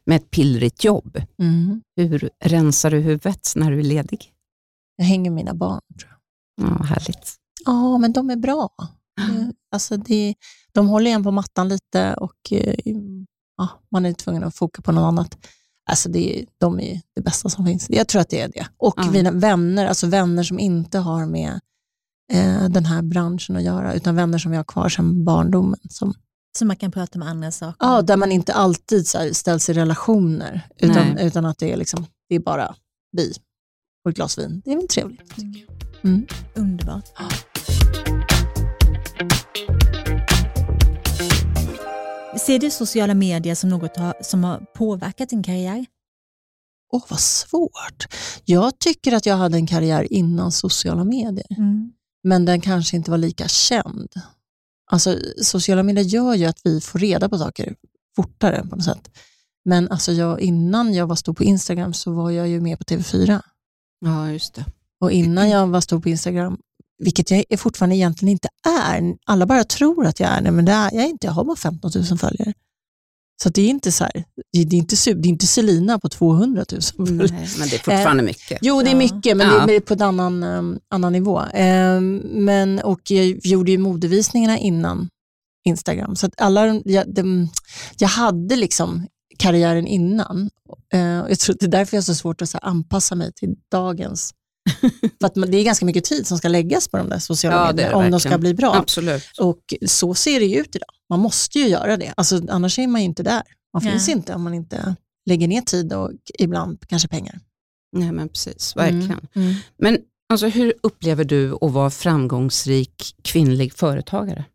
[0.05, 1.21] med ett pillrigt jobb.
[1.39, 1.81] Mm.
[1.95, 4.31] Hur rensar du huvudet när du är ledig?
[4.95, 5.81] Jag hänger mina barn.
[6.61, 7.35] Ja, härligt.
[7.65, 8.69] Ja, men de är bra.
[9.19, 10.35] Eh, Alltså det,
[10.73, 12.75] de håller igen på mattan lite och eh,
[13.57, 15.37] ja, man är tvungen att foka på något annat.
[15.89, 17.89] Alltså det, de är det bästa som finns.
[17.89, 18.67] Jag tror att det är det.
[18.77, 21.59] Och mina vänner, alltså vänner som inte har med
[22.33, 25.79] eh, den här branschen att göra, utan vänner som jag har kvar sedan barndomen.
[25.89, 26.13] Som,
[26.57, 27.75] Så man kan prata med andra saker.
[27.79, 31.27] ja, där man inte alltid så här, ställs i relationer, utan, Nej.
[31.27, 32.75] utan att det är, liksom, det är bara
[33.11, 33.33] vi
[34.05, 34.61] och ett glas vin.
[34.65, 35.29] Det är väl trevligt.
[35.35, 36.11] tycker jag.
[36.11, 36.25] Mm.
[36.55, 37.05] Underbart.
[42.39, 45.85] Ser du sociala medier som något har, som har påverkat din karriär?
[46.93, 48.05] Åh, vad svårt.
[48.45, 51.45] Jag tycker att jag hade en karriär innan sociala medier.
[52.25, 54.09] Men den kanske inte var lika känd.
[54.91, 57.75] Alltså, sociala medier gör ju att vi får reda på saker
[58.15, 59.09] fortare på något sätt.
[59.65, 62.83] Men alltså jag, innan jag var stor på Instagram så var jag ju med på
[62.83, 63.41] TV4.
[63.99, 64.65] Ja, just det.
[64.99, 66.57] Och innan jag var stor på Instagram,
[66.97, 68.49] vilket jag fortfarande egentligen inte
[68.89, 71.27] är, alla bara tror att jag är det, men det är jag inte.
[71.27, 72.53] Jag har bara 15 000 följare.
[73.43, 76.65] Så det är inte så här, det är inte, det är inte Selina på 200
[76.71, 77.27] 000 följare.
[77.31, 78.59] Nej, men det är fortfarande mycket.
[78.61, 79.65] Jo, det är mycket, men Ja.
[79.65, 81.41] det är på en annan, um, annan nivå.
[81.53, 85.09] Ehm, men, och jag gjorde ju modevisningarna innan
[85.65, 86.15] Instagram.
[86.15, 87.49] Så att alla, jag, de,
[87.97, 90.49] jag hade liksom karriären innan.
[90.93, 93.31] Eh, jag tror att det är därför jag har så svårt att så anpassa mig
[93.33, 94.33] till dagens.
[95.19, 97.65] För att det är ganska mycket tid som ska läggas på de där sociala Ja,
[97.67, 98.31] medierna om de verkligen.
[98.31, 98.75] ska bli bra.
[98.75, 99.23] Absolut.
[99.39, 100.89] Och så ser det ju ut idag.
[101.09, 102.13] Man måste ju göra det.
[102.17, 103.43] Alltså, annars är man ju inte där.
[103.73, 103.91] Man Nej.
[103.91, 107.39] finns inte om man inte lägger ner tid och ibland kanske pengar.
[107.91, 108.75] Nej, men precis.
[108.75, 109.05] Verkligen.
[109.11, 109.19] Mm.
[109.33, 109.53] Mm.
[109.77, 109.97] Men
[110.29, 114.45] alltså, hur upplever du att vara framgångsrik kvinnlig företagare?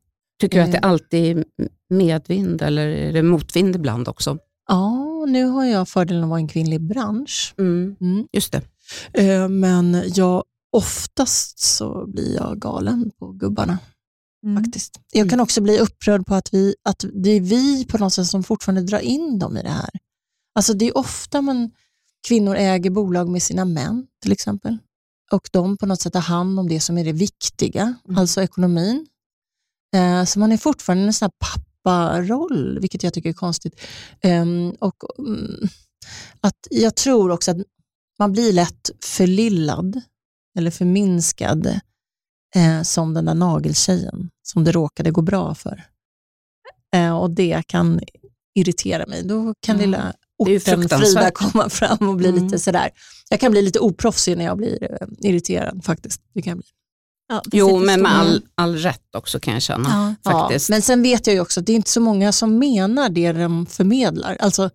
[0.41, 0.89] Tycker du att det Eh.
[0.91, 1.45] alltid är
[1.91, 4.39] medvind eller är det motvind ibland också?
[4.69, 7.55] Ja, nu har jag fördelen att vara i en kvinnlig bransch.
[7.59, 7.97] Mm.
[8.01, 8.27] Mm.
[8.33, 8.63] Just det.
[9.13, 10.45] Eh, Men jag,
[10.77, 13.79] oftast så blir jag galen på gubbarna
[14.47, 14.65] Mm.
[14.65, 15.01] faktiskt.
[15.13, 18.27] Jag kan också bli upprörd på att, vi, att det är vi på något sätt
[18.27, 19.91] som fortfarande drar in dem i det här.
[20.55, 21.71] Alltså det är ofta man,
[22.29, 24.79] kvinnor äger bolag med sina män till exempel.
[25.33, 28.19] Och de på något sätt tar hand om det som är det viktiga, Mm.
[28.19, 29.07] alltså ekonomin.
[29.97, 33.81] Eh, så man är fortfarande i en sån här papparoll, vilket jag tycker är konstigt.
[34.23, 35.69] Ehm, och mm,
[36.41, 37.57] att Jag tror också att
[38.21, 40.01] man blir lätt förlillad
[40.59, 41.67] eller förminskad
[42.57, 45.85] eh, som den där nageltjejen som det råkade gå bra för.
[46.95, 48.01] Eh, och det kan
[48.55, 49.23] irritera mig.
[49.23, 52.45] Då kan Ja, lilla orten Frida komma fram och bli Mm.
[52.45, 52.91] lite sådär.
[53.31, 56.23] Jag kan bli lite oproffsig när jag blir eh, irriterad faktiskt.
[56.35, 56.67] Det kan bli.
[57.29, 60.17] Ja, Jo, men med all, all rätt också kan jag känna.
[60.23, 60.31] Ja.
[60.33, 60.69] Faktiskt.
[60.69, 63.09] Ja, men sen vet jag ju också att det är inte så många som menar
[63.09, 64.37] det de förmedlar.
[64.41, 64.71] Alltså,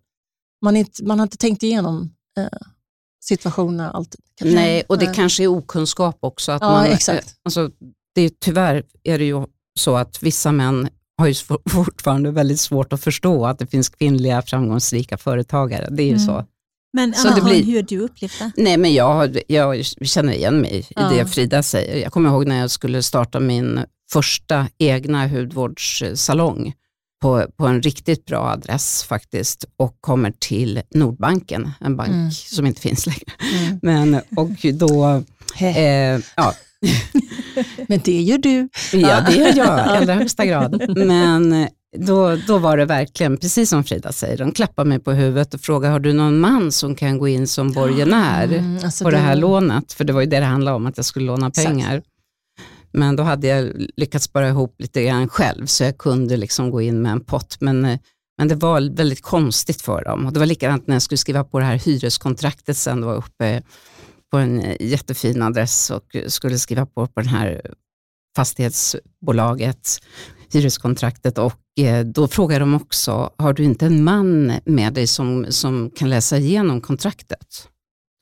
[0.61, 2.47] man, är inte, man har inte tänkt igenom eh,
[3.27, 4.19] situationerna alltid.
[4.39, 4.55] kanske.
[4.55, 5.15] Nej, och det Nej.
[5.15, 6.51] kanske är okunskap också.
[6.51, 7.27] Att Ja, man, exakt.
[7.27, 7.69] eh, Alltså,
[8.15, 9.45] det är, tyvärr är det ju
[9.79, 11.33] så att vissa män har ju
[11.69, 15.87] fortfarande väldigt svårt att förstå att det finns kvinnliga framgångsrika företagare.
[15.91, 16.25] Det är ju Mm.
[16.25, 16.45] så.
[16.93, 18.51] Men Så Anna, det blir- hur har du upplevt det?
[18.63, 21.09] Nej, men jag, jag känner igen mig i Ja.
[21.09, 22.03] det Frida säger.
[22.03, 23.79] Jag kommer ihåg när jag skulle starta min
[24.11, 26.73] första egna hudvårdssalong
[27.21, 32.31] på, på en riktigt bra adress faktiskt och kommer till Nordbanken, en bank Mm.
[32.31, 33.31] som inte finns längre.
[33.65, 33.79] Mm.
[33.81, 35.23] Men, och då,
[35.59, 36.53] eh, ja,
[37.87, 38.69] Men det gör du.
[38.93, 40.97] Ja, det gör jag i allra högsta grad.
[40.97, 45.11] Men eh, då, då var det verkligen, precis som Frida säger, de klappar mig på
[45.11, 49.03] huvudet och frågar, har du någon man som kan gå in som borgenär Mm, alltså
[49.03, 49.93] på det här lånet?
[49.93, 51.67] För det var ju det det handlade om, att jag skulle låna Exakt.
[52.97, 56.81] Men då hade jag lyckats spara ihop lite grann själv, så jag kunde liksom gå
[56.81, 57.57] in med en pott.
[57.59, 57.99] Men, eh,
[58.37, 60.25] men det var väldigt konstigt för dem.
[60.25, 63.15] Och det var likadant när jag skulle skriva på det här hyreskontraktet sen, det var
[63.15, 63.61] uppe
[64.31, 67.61] på en eh, jättefin adress och skulle skriva på, på den här
[68.35, 69.99] fastighetsbolaget,
[70.53, 75.45] hyreskontraktet och eh, då frågar de också, har du inte en man med dig som,
[75.49, 77.69] som kan läsa igenom kontraktet?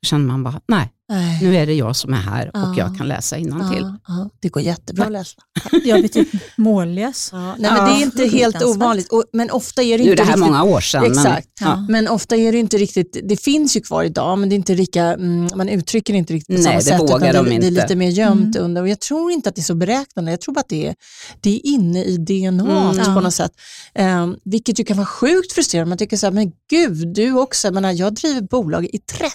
[0.02, 1.40] Då känner man bara, nej, Nej.
[1.42, 2.76] nu är det jag som är här och Ja.
[2.78, 3.82] jag kan läsa innantill.
[3.82, 5.36] Ja, ja, det går jättebra att läsa.
[5.84, 7.30] Jag blir typ mållös.
[7.32, 10.12] Ja, nej, men det är inte helt ovanligt, och, men ofta är det Nu är
[10.12, 11.06] inte det här riktigt många år sedan.
[11.06, 11.48] Exakt.
[11.62, 11.86] Men.
[11.90, 14.76] Men ofta är det inte riktigt, det finns ju kvar idag men det är inte
[14.76, 17.02] lika, mm, man uttrycker inte riktigt på Nej, samma det sätt.
[17.12, 17.82] vågar de det, det är inte.
[17.82, 18.66] lite mer gömt Mm.
[18.66, 20.32] under och jag tror inte att det är så beräknande.
[20.32, 20.96] Jag tror bara att det är,
[21.42, 23.16] det är inne i DNA Mm.
[23.16, 23.52] på något sätt.
[24.00, 25.90] Um, vilket ju kan vara sjukt frustrerande.
[25.90, 27.68] Man tycker så här, men gud, du också.
[27.68, 29.34] Jag, menar, jag driver bolag i 30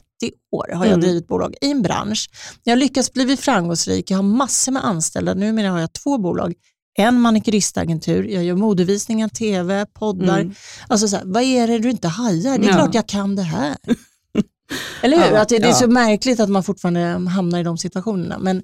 [0.53, 1.01] år har jag Mm.
[1.01, 2.31] drivit bolag i en bransch.
[2.65, 5.35] Jag har lyckats bli framgångsrik, jag har massor med anställda.
[5.35, 6.55] Numera har jag två bolag.
[6.99, 10.41] En manikuristagentur, jag gör modevisningar, tv, poddar.
[10.41, 10.55] Mm.
[10.89, 12.59] Alltså så här, vad är det du inte hajar?
[12.59, 12.75] Det är Ja.
[12.75, 13.77] klart jag kan det här.
[15.03, 15.35] Eller hur?
[15.35, 15.75] Ja, att det, det är ja.
[15.75, 18.39] så märkligt att man fortfarande hamnar i de situationerna.
[18.39, 18.63] Men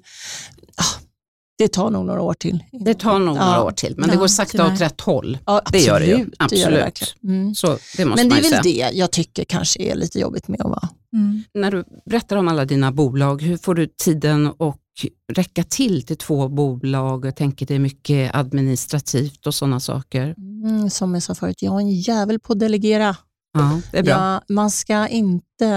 [1.57, 2.63] Det tar nog några år till.
[2.71, 3.63] Det tar nog några Ja.
[3.63, 4.73] år till, men det Ja, går sakta tyvärr.
[4.73, 5.37] åt rätt håll.
[5.45, 6.11] Ja, Det gör det ju.
[6.13, 6.79] Det gör det Absolut.
[6.79, 7.35] verkligen.
[7.41, 7.55] Mm.
[7.55, 8.89] Så det måste Men det är väl säga.
[8.91, 10.89] det jag tycker kanske är lite jobbigt med att vara.
[11.13, 11.43] Mm.
[11.53, 14.75] När du berättar om alla dina bolag, hur får du tiden att
[15.33, 17.25] räcka till till två bolag?
[17.25, 20.35] Jag tänker det är mycket administrativt och sådana saker.
[20.37, 23.15] Mm, som jag sa förut, jag är en jävel på att delegera.
[23.53, 24.11] Ja, det är bra.
[24.13, 25.67] Ja, man ska inte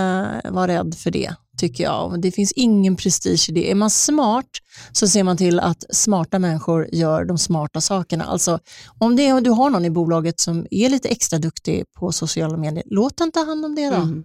[0.51, 2.21] vara rädd för det, tycker jag.
[2.21, 3.71] Det finns ingen prestige i det.
[3.71, 4.47] Är man smart
[4.93, 8.25] så ser man till att smarta människor gör de smarta sakerna.
[8.25, 8.59] Alltså,
[8.99, 12.57] om det är, du har någon i bolaget som är lite extra duktig på sociala
[12.57, 13.97] medier, låt den ta hand om det då.
[13.97, 14.25] Mm.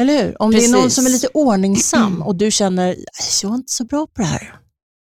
[0.00, 0.42] Eller hur?
[0.42, 0.94] Om det är någon Precis.
[0.94, 3.04] som är lite ordningsam och du känner, "Nej,
[3.42, 4.56] jag är inte så bra på det här.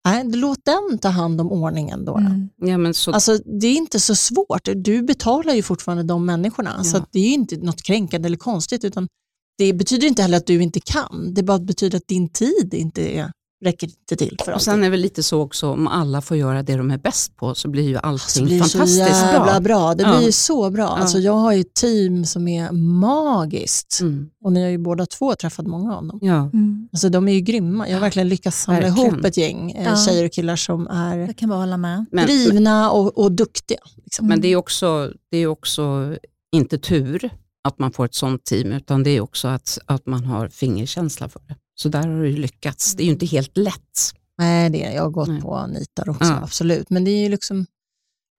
[0.07, 2.17] Nej, låt den ta hand om ordningen då.
[2.17, 2.49] Mm.
[2.57, 4.69] Ja, men så, Alltså, det är inte så svårt.
[4.75, 6.85] Du betalar ju fortfarande de människorna.
[6.85, 7.01] Så Ja.
[7.03, 8.85] att det är inte något kränkande eller konstigt.
[8.85, 9.09] Utan
[9.59, 11.35] det betyder inte heller att du inte kan.
[11.35, 13.31] Det bara betyder att din tid inte är,
[13.65, 16.37] räcker inte till för och sen är det väl lite så också, om alla får
[16.37, 18.99] göra det de är bäst på så blir ju Så allting blir det så fantastiskt
[19.09, 19.61] jävla bra.
[19.61, 19.95] bra.
[19.95, 20.17] Det Ja.
[20.17, 20.89] blir ju så bra.
[20.89, 23.99] Alltså, jag har ju ett team som är magiskt.
[24.01, 24.31] Mm.
[24.45, 26.19] Och ni har ju båda två träffat många av dem.
[26.23, 26.37] Ja.
[26.53, 26.89] Mm.
[26.93, 27.89] Alltså, de är ju grymma.
[27.89, 29.13] Jag har verkligen lyckats samla Verkligen.
[29.13, 29.97] ihop ett gäng eh, Ja.
[29.97, 32.07] tjejer och killar som är Jag kan bara hålla med.
[32.13, 33.79] Drivna och, och duktiga.
[34.05, 34.27] Liksom.
[34.27, 36.17] men det är också, det är också
[36.57, 37.31] inte tur
[37.65, 41.29] att man får ett sånt team, utan det är också att, att man har fingerkänsla
[41.29, 41.57] för det.
[41.75, 42.93] Så där har du lyckats.
[42.95, 44.13] Det är ju inte helt lätt.
[44.39, 45.41] Nej, det jag har gått Nej.
[45.41, 46.41] på nitar också, Ja.
[46.43, 46.91] absolut.
[46.91, 47.67] Men det är ju liksom,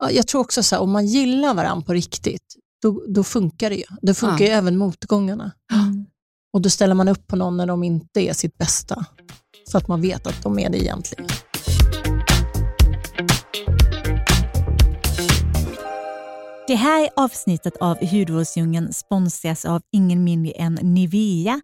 [0.03, 3.69] ja, jag tror också så här, om man gillar varandra på riktigt, då, då funkar
[3.69, 3.83] det ju.
[4.01, 4.51] Då funkar Ja.
[4.51, 5.51] ju även motgångarna.
[5.73, 6.05] Mm.
[6.53, 9.05] Och då ställer man upp på någon när de inte är sitt bästa.
[9.71, 11.27] För att man vet att de är det egentligen.
[16.67, 21.61] Det här avsnittet av Hudvårdsdjungeln sponsras av ingen mindre än Nivea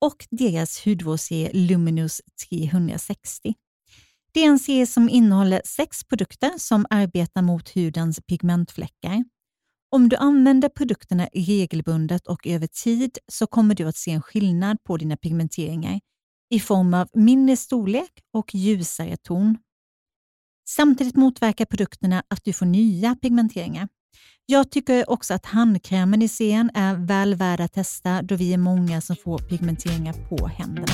[0.00, 3.54] och deras hudvårdsserie Luminous 360.
[4.34, 9.24] Det är en serie som innehåller sex produkter som arbetar mot hudens pigmentfläckar.
[9.90, 14.76] Om du använder produkterna regelbundet och över tid så kommer du att se en skillnad
[14.84, 16.00] på dina pigmenteringar
[16.50, 19.58] i form av mindre storlek och ljusare ton.
[20.68, 23.88] Samtidigt motverkar produkterna att du får nya pigmenteringar.
[24.46, 28.58] Jag tycker också att handkrämen i serien är väl värd att testa då vi är
[28.58, 30.92] många som får pigmenteringar på händerna.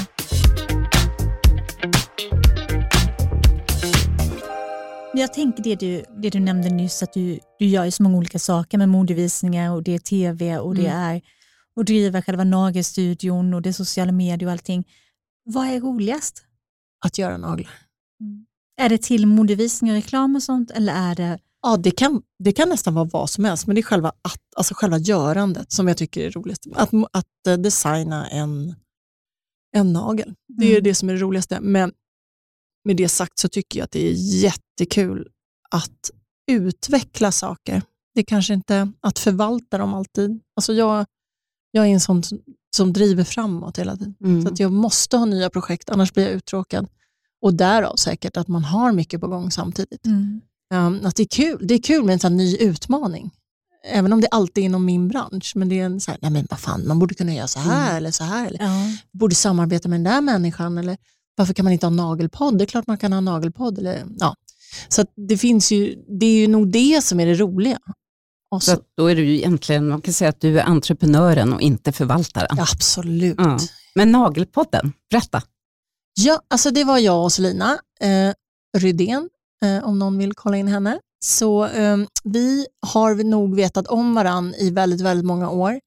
[5.14, 8.16] Jag tänker det du, det du nämnde nyss, att du, du gör ju så många
[8.16, 10.98] olika saker med modevisningar och det är tv och det Mm.
[11.02, 11.22] är
[11.80, 14.84] att driva själva nagelstudion och det är sociala medier och allting.
[15.44, 16.44] Vad är roligast?
[17.04, 17.70] Att göra naglar.
[18.80, 22.52] Är det till modevisningar och reklam och sånt eller är det Ja, det kan, det
[22.52, 25.88] kan nästan vara vad som helst, men det är själva, att, alltså själva görandet som
[25.88, 26.66] jag tycker är roligast.
[26.74, 28.74] Att, att eh, designa en,
[29.76, 30.34] en nagel.
[30.58, 30.84] Det är Mm.
[30.84, 31.60] det som är det roligaste.
[31.60, 31.92] Men
[32.84, 35.28] med det sagt så tycker jag att det är jättekul
[35.70, 36.10] att
[36.50, 37.82] utveckla saker.
[38.14, 40.40] Det är kanske inte att förvalta dem alltid.
[40.56, 41.06] Alltså jag,
[41.70, 42.22] jag är en sån
[42.76, 44.14] som, driver framåt hela tiden.
[44.24, 44.42] Mm.
[44.42, 46.88] Så att jag måste ha nya projekt, annars blir jag uttråkad.
[47.42, 50.06] Och därav säkert att man har mycket på gång samtidigt.
[50.74, 51.58] Um, att det är kul.
[51.66, 53.30] Det är kul med en sån ny utmaning.
[53.86, 55.52] Även om det alltid är inom min bransch.
[55.56, 57.58] Men det är en så här, nej men vad fan, man borde kunna göra så
[57.58, 57.96] här Mm.
[57.96, 58.46] eller så här.
[58.46, 58.70] Eller Ja.
[59.12, 60.78] borde samarbeta med den där människan.
[60.78, 60.96] Eller
[61.36, 62.58] varför kan man inte ha nagelpodd?
[62.58, 63.78] Det är klart man kan ha nagelpodd.
[63.78, 64.34] Eller, ja.
[64.88, 67.78] Så det finns ju, det är ju nog det som är det roliga.
[68.50, 71.52] Och Så så, då är du ju egentligen, man kan säga att du är entreprenören
[71.52, 72.58] och inte förvaltaren.
[72.60, 73.34] absolut.
[73.38, 73.58] Ja.
[73.94, 75.42] Men Nagelpodden, berätta.
[76.20, 78.32] Ja, alltså det var jag och Selina eh,
[78.78, 79.28] Rydén,
[79.64, 80.98] Eh, om någon vill kolla in henne.
[81.24, 85.80] Så eh, vi har nog vetat om varann i väldigt, väldigt många år,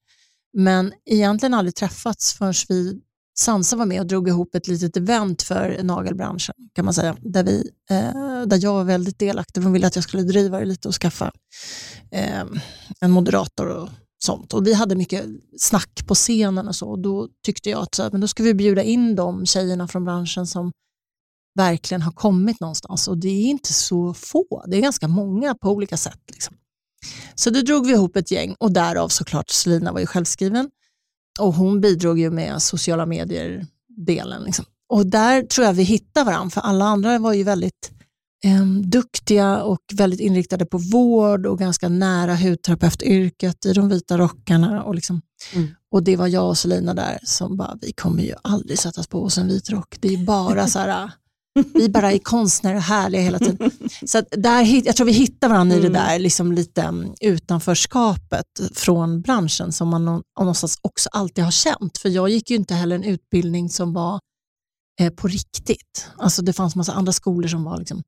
[0.56, 3.00] men egentligen aldrig träffats förrän vi
[3.38, 7.44] Sansa var med och drog ihop ett litet event för nagelbranschen kan man säga, där,
[7.44, 9.62] vi, eh, där jag var väldigt delaktig.
[9.62, 11.32] De ville att jag skulle driva det lite och skaffa
[12.10, 12.44] eh,
[13.00, 13.88] en moderator och
[14.24, 14.54] sånt.
[14.54, 15.24] Och vi hade mycket
[15.58, 16.90] snack på scenen och så.
[16.90, 19.88] Och då tyckte jag att så här, men då ska vi bjuda in de tjejerna
[19.88, 20.72] från branschen som
[21.54, 23.08] verkligen har kommit någonstans.
[23.08, 26.20] Och det är inte så få, det är ganska många på olika sätt.
[26.32, 26.56] Liksom.
[27.34, 30.70] Så då drog vi ihop ett gäng och därav såklart Selina var ju självskriven.
[31.40, 34.42] Och hon bidrog ju med sociala medier-delen.
[34.42, 34.64] Liksom.
[34.88, 37.90] Och där tror jag vi hittar varandra, för alla andra var ju väldigt
[38.44, 44.82] eh, duktiga och väldigt inriktade på vård och ganska nära hudterapeutyrket i de vita rockarna.
[44.82, 45.22] Och, liksom.
[45.54, 45.68] Mm.
[45.90, 49.22] och det var jag och Selina där som bara, vi kommer ju aldrig sätta på
[49.22, 49.96] oss en vit rock.
[50.00, 51.10] Det är bara så här,
[51.74, 53.70] vi bara är konstnärer och härliga hela tiden.
[54.06, 56.02] Så där, jag tror vi hittar varandra i det Mm.
[56.06, 61.98] där liksom lite utanförskapet från branschen som man nå- någonstans också alltid har känt.
[61.98, 64.20] För jag gick ju inte heller en utbildning som var
[65.00, 66.06] eh, på riktigt.
[66.18, 68.02] Alltså det fanns massa andra skolor som var liksom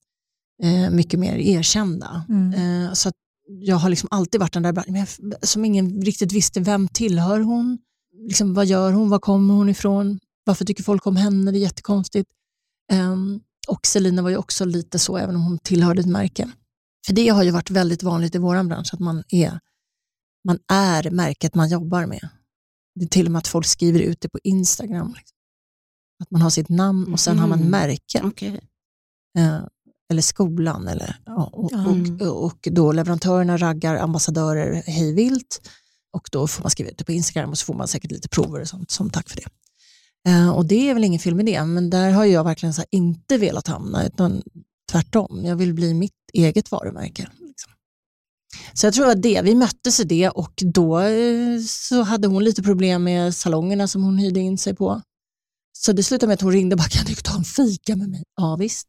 [0.62, 2.24] eh, mycket mer erkända.
[2.28, 2.84] Mm.
[2.86, 3.10] Eh, så
[3.48, 5.06] jag har liksom alltid varit den där branschen,
[5.42, 7.78] som ingen riktigt visste, vem tillhör hon?
[8.28, 9.10] Liksom, vad gör hon?
[9.10, 10.20] Var kommer hon ifrån?
[10.44, 11.50] Varför tycker folk om henne?
[11.50, 12.30] Det är jättekonstigt.
[12.92, 16.50] Ehm, och Selina var ju också lite så, även om hon tillhörde ett märke.
[17.06, 19.60] För det har ju varit väldigt vanligt i vår bransch, att man är,
[20.46, 22.28] man är märket man jobbar med.
[22.94, 25.14] Det är till och med att folk skriver ut det på Instagram.
[25.16, 25.36] Liksom.
[26.22, 27.70] Att man har sitt namn och sen har man Mhm.
[27.70, 28.60] märke Okej.
[29.38, 29.60] eh,
[30.10, 30.88] eller skolan.
[30.88, 32.20] Eller, ja, och, Mm.
[32.20, 35.70] och, och då leverantörerna raggar ambassadörer hejvilt
[36.12, 38.28] och då får man skriva ut det på Instagram och så får man säkert lite
[38.28, 39.46] prover och sånt som tack för det.
[40.28, 42.84] Eh, och det är väl ingen fel med det, men där har jag verkligen så
[42.90, 44.42] inte velat hamna, utan
[44.92, 45.44] tvärtom.
[45.44, 47.28] Jag vill bli mitt eget varumärke.
[47.40, 47.72] Liksom.
[48.74, 52.44] Så jag tror att det, vi möttes i det och då eh, så hade hon
[52.44, 55.02] lite problem med salongerna som hon hyrde in sig på.
[55.78, 58.08] Så det slutade med att hon ringde och bara, kan du ta en fika med
[58.08, 58.22] mig?
[58.36, 58.86] Ja visst.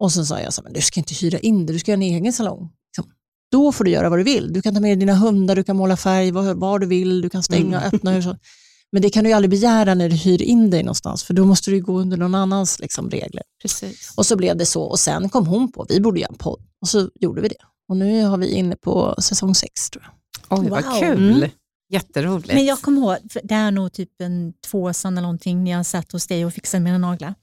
[0.00, 1.98] Och så sa jag, så, men du ska inte hyra in det, du ska göra
[1.98, 2.70] en egen salong.
[2.88, 3.12] Liksom.
[3.52, 4.52] Då får du göra vad du vill.
[4.52, 7.20] Du kan ta med dig dina hundar, du kan måla färg var, var du vill,
[7.20, 8.16] du kan stänga och öppna.
[8.16, 8.36] Och så.
[8.92, 11.44] Men det kan du ju aldrig begära när du hyr in dig någonstans, för då
[11.44, 13.42] måste du ju gå under någon annans liksom, regler.
[13.62, 14.12] Precis.
[14.16, 16.62] Och så blev det så och sen kom hon på, vi borde göra en podd.
[16.82, 17.56] Och så gjorde vi det.
[17.88, 20.58] Och nu har vi inne på säsong sex tror jag.
[20.60, 21.00] Oj, vad Wow.
[21.00, 21.36] kul.
[21.36, 21.50] Mm.
[21.92, 22.54] Jätteroligt.
[22.54, 25.70] Men jag kommer ihåg, det är nog typ en två år sedan eller någonting när
[25.70, 27.34] jag satt hos dig och fixade mina naglar.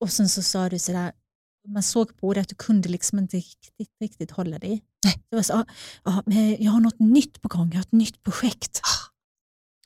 [0.00, 1.12] Och sen så sa du sådär,
[1.68, 4.82] man såg på dig att du kunde liksom inte riktigt, riktigt hålla dig.
[5.04, 5.14] Nej.
[5.30, 5.64] Det var så, "Ah,
[6.04, 8.80] ja, men jag har något nytt på gång, jag har ett nytt projekt.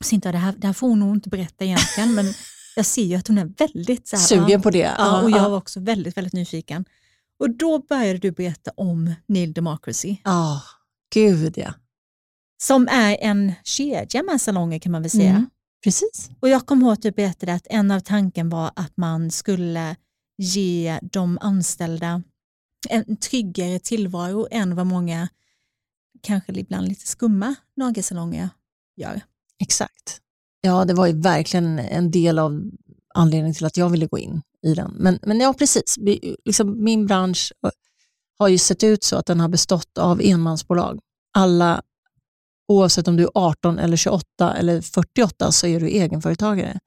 [0.03, 2.25] Så det här, det här får hon nog inte berätta egentligen, men
[2.75, 4.95] jag ser ju att hon är väldigt så här, Sugen på det.
[4.97, 5.49] ja, och jag ja.
[5.49, 6.85] var också väldigt, väldigt nyfiken.
[7.39, 10.61] Och då började du berätta om Neil Democracy, Ja,
[11.13, 11.73] gud ja.
[12.63, 15.29] som är en kedja med salonger kan man väl säga.
[15.29, 15.49] Mm.
[15.83, 16.29] Precis.
[16.39, 19.95] Och jag kommer ihåg att du berättade att en av tanken var att man skulle
[20.37, 22.23] ge de anställda
[22.89, 25.29] en tryggare tillvaro än vad många,
[26.21, 28.49] kanske ibland lite skumma nagelsalonger
[28.95, 29.21] gör.
[29.61, 30.21] Exakt.
[30.61, 32.71] Ja, det var ju verkligen en del av
[33.13, 34.95] anledningen till att jag ville gå in i den.
[34.99, 35.97] Men, men ja, precis.
[36.45, 37.53] Liksom, min bransch
[38.39, 40.99] har ju sett ut så att den har bestått av enmansbolag.
[41.33, 41.81] Alla,
[42.67, 46.79] oavsett om du är 18 eller 28 eller 48 så är du egenföretagare.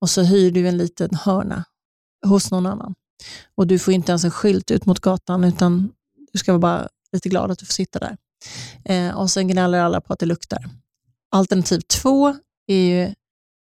[0.00, 1.64] Och så hyr du en liten hörna
[2.26, 2.94] hos någon annan.
[3.54, 5.92] Och du får inte ens en skylt ut mot gatan utan
[6.32, 8.16] du ska vara bara lite glad att du får sitta där.
[8.84, 10.70] Eh, och sen gnäller alla på att det luktar.
[11.30, 13.14] Alternativ två är ju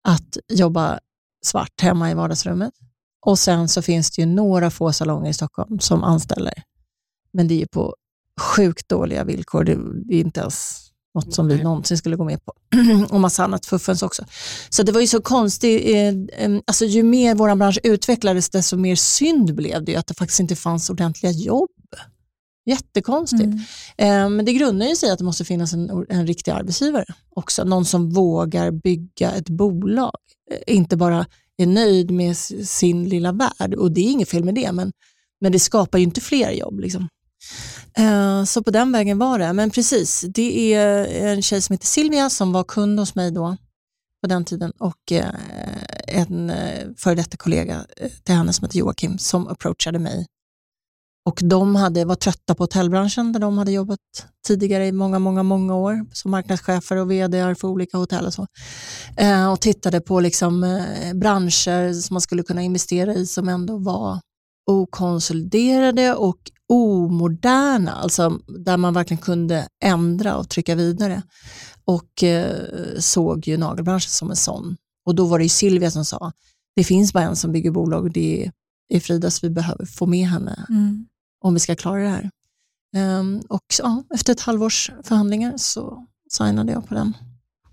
[0.03, 0.99] att jobba
[1.45, 2.73] svart hemma i vardagsrummet.
[3.25, 6.53] Och sen så finns det ju några få salonger i Stockholm som anställer.
[7.33, 7.95] Men det är ju på
[8.41, 9.63] sjukt dåliga villkor.
[9.63, 9.71] Det,
[10.15, 12.53] är inte ens något som vi någonsin skulle gå med på.
[13.09, 14.25] och massa annat fuffens också.
[14.69, 15.81] Så det var ju så konstigt.
[15.85, 20.13] Eh, eh, alltså ju mer vår bransch utvecklades, desto mer synd blev det att det
[20.13, 21.69] faktiskt inte fanns ordentliga jobb.
[22.69, 23.43] Jättekonstigt.
[23.43, 23.59] Mm.
[23.97, 27.05] Eh, Men det grundar ju sig att det måste finnas en, en riktig arbetsgivare
[27.35, 27.63] också.
[27.63, 30.11] Någon som vågar bygga ett bolag.
[30.51, 31.25] Eh, Inte bara
[31.57, 33.73] är nöjd med sin lilla värld.
[33.73, 34.91] Och det är inget fel med det, men,
[35.41, 36.79] men det skapar ju inte fler jobb.
[36.79, 37.07] Liksom.
[37.97, 39.53] Eh, Så på den vägen var det.
[39.53, 43.57] Men precis, det är en tjej som heter Silvia som var kund hos mig då
[44.21, 45.11] på den tiden och
[46.07, 46.51] en
[46.97, 47.85] före detta kollega
[48.23, 50.25] till henne som heter Joakim som approachade mig
[51.29, 53.99] och de hade, var trötta på hotellbranschen där de hade jobbat
[54.47, 58.47] tidigare i många, många, många år som marknadschefer och vd för olika hotell och så.
[59.17, 63.77] Eh, och tittade på liksom, eh, branscher som man skulle kunna investera i som ändå
[63.77, 64.19] var
[64.71, 66.37] okonsoliderade och
[66.73, 71.21] omoderna, alltså där man verkligen kunde ändra och trycka vidare.
[71.85, 72.55] Och eh,
[72.99, 74.77] såg ju nagelbranschen som en sån.
[75.05, 76.31] Och då var det ju Silvia som sa,
[76.75, 78.51] det finns bara en som bygger bolag och det är,
[78.89, 81.05] det är Frida, så vi behöver få med henne Mm
[81.41, 82.29] om vi ska klara det här.
[82.95, 87.13] Ehm, och ja, efter ett halvårs förhandlingar så signade jag på den.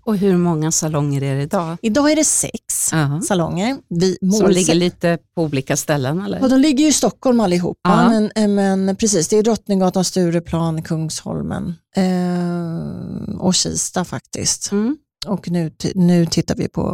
[0.05, 1.77] Och hur många salonger är det idag?
[1.81, 3.21] Idag är det sex Ja.
[3.21, 3.77] salonger.
[3.89, 6.39] Vi, Som målsätt- ligger lite på olika ställen eller?
[6.39, 8.09] Ja, de ligger ju i Stockholm allihopa, Ja.
[8.09, 8.47] men, eh,
[8.77, 14.71] men precis, det är Drottninggatan, Stureplan, Kungsholmen eh, och Kista faktiskt.
[14.71, 14.97] Mm.
[15.27, 16.87] Och nu, nu tittar vi på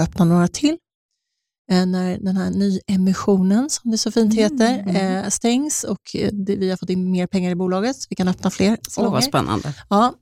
[0.00, 0.76] att öppna några till.
[1.70, 4.96] Eh, när den här nyemissionen, som det så fint heter, Mm.
[5.24, 8.28] eh, stängs och eh, vi har fått in mer pengar i bolaget så vi kan
[8.28, 9.12] öppna fler Åh, salonger.
[9.14, 9.74] vad spännande.
[9.90, 10.14] Ja.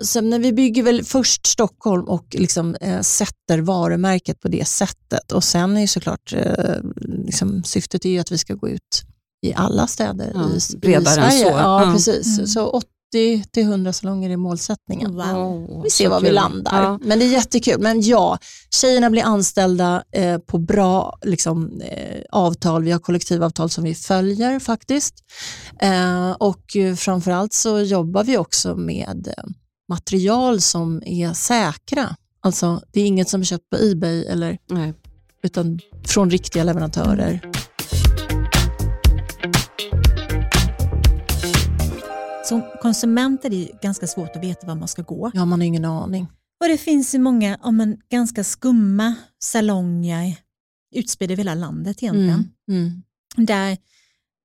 [0.00, 5.44] Så när vi bygger väl först Stockholm och liksom, sätter varumärket på det sättet och
[5.44, 6.34] sen är ju såklart
[6.98, 9.02] liksom, syftet är att vi ska gå ut
[9.42, 11.30] i alla städer Ja, i, i Sverige.
[11.30, 11.48] så.
[11.48, 11.92] Ja, Ja.
[11.92, 12.26] precis.
[12.38, 12.46] Mm.
[12.46, 12.66] Så
[13.12, 15.14] till 100 salonger är målsättningen.
[15.14, 16.82] Wow, Vi ser var vi landar.
[16.82, 16.98] Ja.
[17.02, 17.80] Men det är jättekul.
[17.80, 18.38] Men ja,
[18.70, 22.84] tjejerna blir anställda eh, på bra liksom, eh, avtal.
[22.84, 25.14] Vi har kollektivavtal som vi följer faktiskt.
[25.80, 29.44] Eh, och framförallt så jobbar vi också med eh,
[29.88, 32.16] material som är säkra.
[32.40, 34.94] Alltså, det är inget som är köpt på Ebay eller, Nej.
[35.42, 37.40] utan från riktiga leverantörer.
[42.48, 45.30] Som konsument är det ganska svårt att veta var man ska gå.
[45.34, 46.26] Ja, man har ingen aning.
[46.60, 50.36] Och det finns ju många om en ganska skumma salonger
[50.94, 52.52] utspridda över hela landet egentligen.
[52.70, 53.02] Mm.
[53.36, 53.46] Mm.
[53.46, 53.78] Där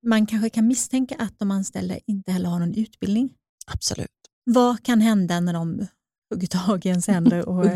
[0.07, 3.33] man kanske kan misstänka att de anställda inte heller har någon utbildning.
[3.67, 4.07] Absolut.
[4.43, 5.87] Vad kan hända när de
[6.33, 7.49] hugger tag i ens händer?
[7.49, 7.65] Och.
[7.65, 7.75] Mm.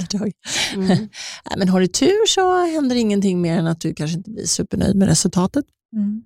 [0.86, 1.10] Nej,
[1.58, 4.96] men har du tur så händer ingenting mer än att du kanske inte blir supernöjd
[4.96, 5.66] med resultatet.
[5.96, 6.24] mm.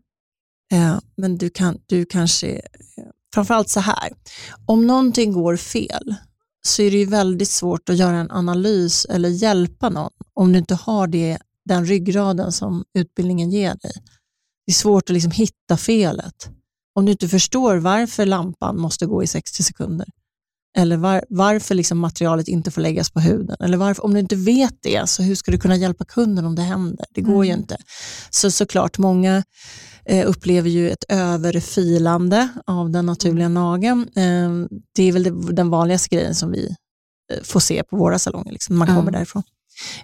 [0.72, 4.10] Eh, men du, kan, du kanske, eh, framförallt så här,
[4.66, 6.16] om någonting går fel
[6.62, 10.60] så är det ju väldigt svårt att göra en analys eller hjälpa någon om du
[10.60, 13.92] inte har det, den ryggraden som utbildningen ger dig.
[14.66, 16.50] Det är svårt att liksom hitta felet.
[16.96, 20.08] Om du inte förstår varför lampan måste gå i 60 sekunder
[20.78, 23.58] eller var, varför liksom materialet inte får läggas på huden.
[23.60, 26.56] Eller varför, om du inte vet det, så hur ska du kunna hjälpa kunden om
[26.56, 27.06] det händer?
[27.14, 27.62] Det går ju Mm.
[27.62, 27.78] inte.
[28.30, 29.44] Så såklart, många
[30.06, 34.02] eh, upplever ju ett överfilande av den naturliga nageln.
[34.16, 36.76] Eh, det är väl det, den vanligaste grejen som vi
[37.34, 39.44] eh, får se på våra salonger, liksom, man kommer därifrån.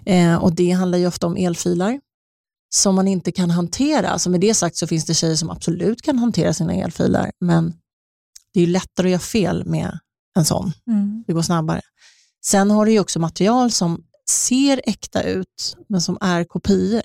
[0.06, 2.00] Eh, och Det handlar ju ofta om elfilar
[2.74, 4.08] som man inte kan hantera.
[4.08, 7.72] Alltså med det sagt så finns det tjejer som absolut kan hantera sina elfilar, men
[8.54, 9.98] det är ju lättare att göra fel med
[10.36, 10.72] en sån.
[10.86, 11.24] Mm.
[11.26, 11.80] Det går snabbare.
[12.44, 17.02] Sen har du ju också material som ser äkta ut, men som är kopior.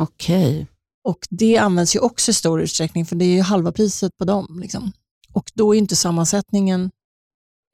[0.00, 0.66] Okej.
[1.04, 4.24] Och det används ju också i stor utsträckning, för det är ju halva priset på
[4.24, 4.58] dem.
[4.62, 4.92] Liksom.
[5.32, 6.90] Och då är inte sammansättningen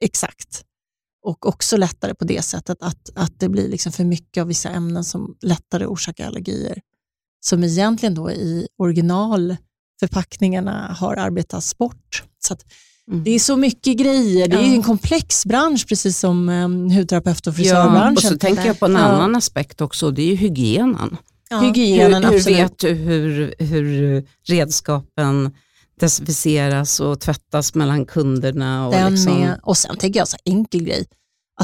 [0.03, 0.65] exakt.
[1.25, 4.69] Och också lättare på det sättet att, att det blir liksom för mycket av vissa
[4.69, 6.81] ämnen som lättare orsakar allergier.
[7.39, 12.23] Som egentligen då i originalförpackningarna har arbetats bort.
[12.47, 12.65] Så att
[13.11, 13.23] Mm.
[13.23, 14.47] det är så mycket grejer.
[14.47, 14.73] Det är Ja.
[14.73, 18.15] en komplex bransch, precis som um, hudterapeut och Ja, frisörbranschen.
[18.17, 18.99] och så tänker jag på en Ja.
[18.99, 21.17] annan aspekt också, det är ju hygienen.
[21.49, 21.59] Ja.
[21.59, 22.59] Hygienen, hur, hur absolut.
[22.59, 25.51] vet du hur, hur redskapen
[25.99, 28.87] desinficeras och tvättas mellan kunderna?
[28.87, 31.05] Och Den liksom, och sen tänker jag så enkel grej.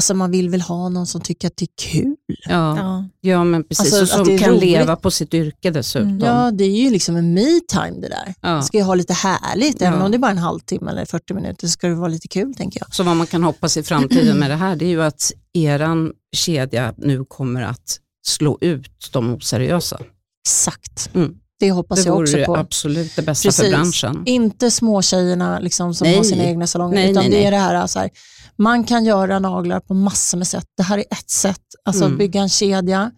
[0.00, 2.16] Alltså man vill väl ha någon som tycker att det är kul.
[2.26, 3.04] ja, Ja.
[3.20, 3.92] ja, men precis.
[4.00, 4.62] Alltså, och som kan roligt.
[4.62, 6.08] leva på sitt yrke dessutom.
[6.08, 6.20] Mm.
[6.24, 8.34] Ja, det är ju liksom en me-time det där.
[8.40, 8.62] Ja.
[8.62, 10.04] Ska jag ha lite härligt, även Ja.
[10.04, 12.54] om det är bara en halvtimme eller 40 minuter, så ska det vara lite kul
[12.54, 12.94] tänker jag.
[12.94, 16.12] Så vad man kan hoppas i framtiden med det här, det är ju att eran
[16.36, 20.00] kedja nu kommer att slå ut de oseriösa.
[20.46, 21.34] Exakt, Mm.
[21.60, 22.56] Det hoppas Det jag vore också det på.
[22.56, 23.74] absolut det bästa för Precis.
[23.74, 24.22] branschen.
[24.26, 26.16] Inte småtjejerna liksom, som Nej.
[26.16, 28.10] har sina egna salonger, Nej, utan nej, det är det här, så här,
[28.58, 30.64] man kan göra naglar på massor med sätt.
[30.76, 32.18] Det här är ett sätt, alltså Mm.
[32.18, 33.10] bygga en kedja.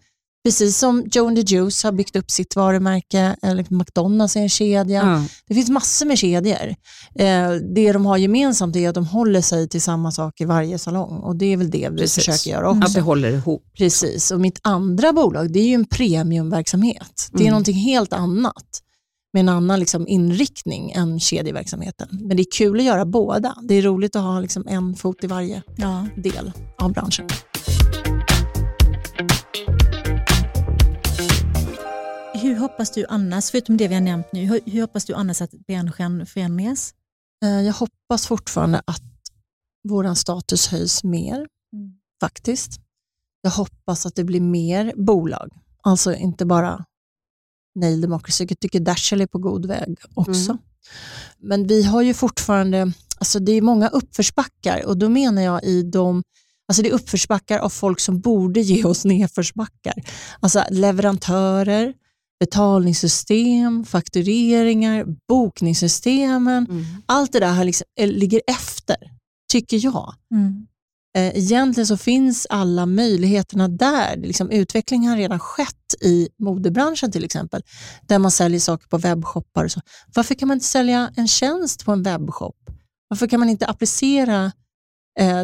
[0.43, 4.49] Precis som Joe and the Juice har byggt upp sitt varumärke, eller McDonalds är en
[4.49, 5.03] kedja.
[5.03, 5.25] Ja.
[5.47, 6.75] Det finns massor med kedjor.
[7.15, 10.77] Eh, det de har gemensamt är att de håller sig till samma sak i varje
[10.79, 12.25] salong och det är väl det vi Precis.
[12.25, 12.87] försöker göra också.
[12.87, 13.63] Att det håller ihop.
[13.77, 17.29] Precis, och mitt andra bolag det är ju en premiumverksamhet.
[17.31, 17.51] Det är Mm.
[17.51, 18.79] någonting helt annat
[19.33, 22.07] med en annan liksom inriktning än kedjeverksamheten.
[22.11, 23.55] Men det är kul att göra båda.
[23.63, 26.07] Det är roligt att ha liksom en fot i varje Ja.
[26.23, 27.25] del av branschen.
[32.43, 35.41] Hur hoppas du annars, förutom det vi har nämnt nu, hur, hur hoppas du annars
[35.41, 36.93] att branschen förändras?
[37.43, 39.01] Eh, Jag hoppas fortfarande att
[39.89, 41.93] vår status höjs mer, Mm.
[42.21, 42.71] faktiskt.
[43.41, 45.49] Jag hoppas att det blir mer bolag,
[45.83, 46.85] alltså inte bara
[47.75, 48.45] Nail Democracy.
[48.49, 50.51] Jag tycker Dashel är på god väg också.
[50.51, 50.57] Mm.
[51.39, 55.83] Men vi har ju fortfarande, alltså det är många uppförsbackar och då menar jag i
[55.83, 56.23] de
[56.67, 59.93] Alltså det är uppförsbackar av folk som borde ge oss nedförsbackar.
[60.39, 61.93] Alltså leverantörer,
[62.43, 66.67] betalningssystem, faktureringar, bokningssystemen.
[66.69, 66.85] Mm.
[67.05, 68.95] Allt det där har liksom, eh, ligger efter,
[69.51, 70.13] tycker jag.
[70.31, 70.67] Mm.
[71.17, 74.17] Eh, Egentligen så finns alla möjligheterna där.
[74.17, 77.61] Liksom, utveckling har redan skett i modebranschen till exempel,
[78.07, 79.65] där man säljer saker på webbshoppar.
[79.65, 79.81] Och så.
[80.15, 82.55] Varför kan man inte sälja en tjänst på en webbshop?
[83.07, 84.51] Varför kan man inte applicera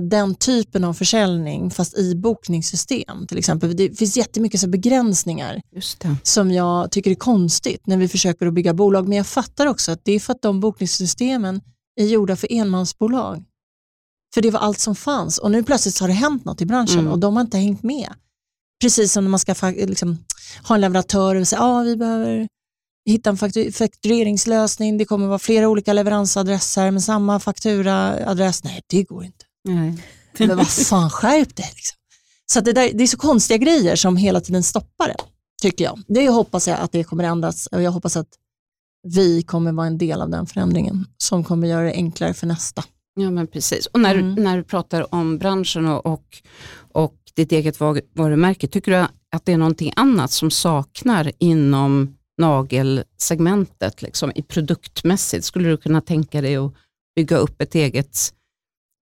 [0.02, 3.76] den typen av försäljning fast i bokningssystem till exempel?
[3.76, 5.62] Det finns jättemycket så begränsningar
[6.24, 9.08] som jag tycker är konstigt när vi försöker att bygga bolag.
[9.08, 11.62] Men jag fattar också att det är för att de bokningssystemen
[12.02, 13.44] är gjorda för enmansbolag.
[14.34, 17.00] För det var allt som fanns och nu plötsligt har det hänt något i branschen
[17.00, 17.12] Mm.
[17.12, 18.14] och de har inte hängt med.
[18.82, 20.18] Precis som när man ska liksom,
[20.68, 22.48] ha en leverantör och säga att ah, vi behöver
[23.10, 28.64] hitta en faktu- faktureringslösning, det kommer vara flera olika leveransadresser med samma fakturaadress.
[28.64, 29.46] Nej, det går inte.
[29.64, 30.03] Nej.
[30.39, 31.72] Men vad fan, skärp dig.
[31.76, 31.95] Liksom.
[32.53, 35.16] Så det, där, det är så konstiga grejer som hela tiden stoppar det,
[35.62, 35.99] tycker jag.
[36.07, 38.28] Det hoppas jag att det kommer ändras och jag hoppas att
[39.07, 42.84] vi kommer vara en del av den förändringen som kommer göra det enklare för nästa.
[43.16, 43.86] Ja men precis.
[43.86, 44.36] Och när, Mm.
[44.43, 46.24] när du pratar om branschen och, och,
[46.91, 48.97] och ditt eget var- varumärke, tycker du
[49.32, 55.45] att det är någonting annat som saknar inom nagelsegmentet liksom, i produktmässigt?
[55.45, 56.74] Skulle du kunna tänka dig att
[57.16, 58.18] bygga upp ett eget,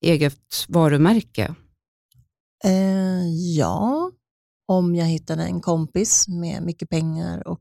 [0.07, 1.55] eget varumärke?
[2.63, 3.27] Eh,
[3.57, 4.11] ja,
[4.67, 7.59] om jag hittade en kompis med mycket pengar och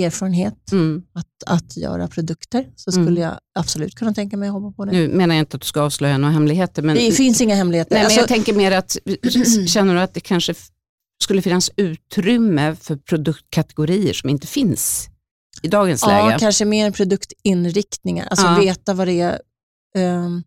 [0.00, 1.02] erfarenhet Mm.
[1.12, 3.04] att, att göra produkter så Mm.
[3.04, 4.92] skulle jag absolut kunna tänka mig att hoppa på det.
[4.92, 7.90] Nu menar jag inte att du ska avslöja några hemligheter, men, det finns inga hemligheter.
[7.94, 8.96] nej, men Alltså, jag tänker mer att,
[9.68, 10.54] känner du att det kanske
[11.22, 15.08] skulle finnas utrymme för produktkategorier som inte finns
[15.62, 16.38] i dagens ja, läge?
[16.38, 18.26] kanske mer produktinriktningar.
[18.30, 18.58] Alltså Ja.
[18.60, 19.40] veta vad det är
[19.96, 20.42] ehm,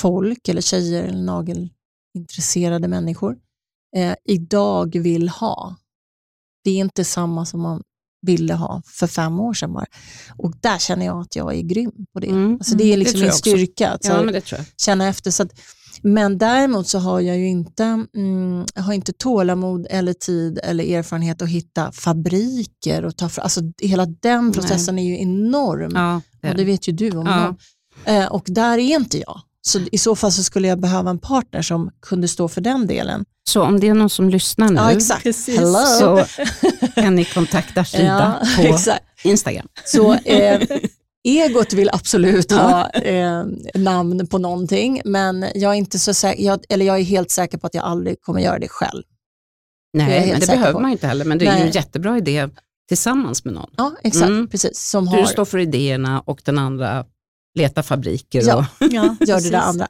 [0.00, 3.36] folk eller tjejer eller nagelintresserade människor
[3.96, 5.76] eh, idag vill ha.
[6.64, 7.82] Det är inte samma som man
[8.26, 9.86] ville ha för fem år sedan bara.
[10.36, 12.26] Och där känner jag att jag är grym på det.
[12.26, 12.54] Mm.
[12.54, 13.90] Alltså det är Det liksom tror min styrka.
[13.90, 15.30] Att Ja, det känna efter.
[15.30, 15.60] Så att,
[16.02, 17.84] men däremot så har jag ju inte,
[18.16, 23.60] mm, har inte tålamod eller tid eller erfarenhet att hitta fabriker och ta fram, alltså
[23.82, 27.26] hela den processen är ju enorm Ja, det är och det vet ju du om.
[27.26, 27.44] Ja.
[27.46, 27.56] någon.
[28.04, 29.40] Eh, och där är inte jag.
[29.62, 32.86] Så i så fall så skulle jag behöva en partner som kunde stå för den
[32.86, 33.24] delen.
[33.48, 35.22] Så om det är någon som lyssnar nu Ja, exakt.
[35.22, 35.58] Precis.
[35.58, 35.78] Hello.
[35.98, 36.24] så
[36.94, 39.04] kan ni kontakta Frida Ja, på exakt.
[39.24, 39.68] Instagram.
[39.84, 40.60] Så eh,
[41.28, 43.44] egot vill absolut ha eh,
[43.74, 47.58] namn på någonting, men jag är, inte så säker, jag, eller jag är helt säker
[47.58, 49.02] på att jag aldrig kommer göra det själv.
[49.92, 50.80] Nej, men det behöver på.
[50.80, 51.74] man inte heller, men det är ju en Nej.
[51.74, 52.48] jättebra idé
[52.88, 53.70] tillsammans med någon.
[53.76, 54.26] Ja, exakt.
[54.28, 54.48] Mm.
[54.48, 54.78] Precis.
[54.90, 57.04] Som Du har, står för idéerna och den andra
[57.54, 58.42] letar fabriker.
[58.46, 58.56] Ja.
[58.80, 59.86] Och, Ja, gör det där andra.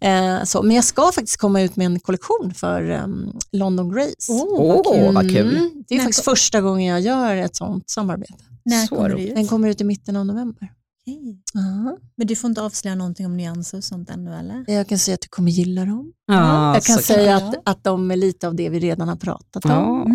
[0.00, 4.14] Eh, så, men jag ska faktiskt komma ut med en kollektion för um, London Grace.
[4.28, 5.56] Åh, vad kul.
[5.56, 8.44] Mm, det är När faktiskt första gången jag gör ett sånt samarbete.
[8.64, 9.34] När Så kommer det ut?
[9.34, 10.68] Den kommer ut i mitten av november.
[11.06, 11.42] Okej.
[11.54, 11.96] Ja.
[12.16, 14.64] Men du får inte avslöja någonting om nyanser och sånt ännu eller?
[14.66, 16.12] Jag kan säga att du kommer gilla dem.
[16.26, 17.48] ja, jag kan så säga kul.
[17.48, 19.70] att, att de är lite av det vi redan har pratat om.
[19.70, 20.06] Ja,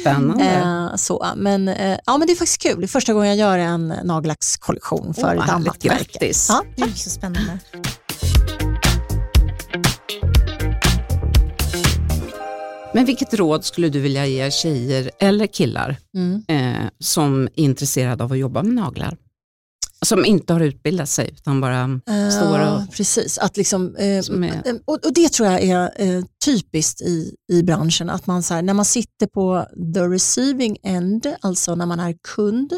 [0.00, 0.44] spännande.
[0.44, 2.80] Eh, så, men, eh, ja, men det är faktiskt kul.
[2.80, 5.88] Det är första gången jag gör en nagellackskollektion för Åh, ett annat märke.
[5.88, 6.46] Grattis.
[6.50, 6.62] Ja.
[6.76, 7.58] Det är så spännande.
[12.94, 16.42] Men vilket råd skulle du vilja ge tjejer eller killar Mm.
[16.48, 19.16] eh, som är intresserade av att jobba med naglar?
[20.08, 22.00] Som inte har utbildat sig utan bara
[22.32, 22.92] står Ja, och...
[22.92, 23.38] precis.
[23.38, 27.62] Att liksom, eh, är- eh, och, och det tror jag är eh, typiskt i, i
[27.62, 32.00] branschen, att man så här, när man sitter på the receiving end, alltså när man
[32.00, 32.72] är kund,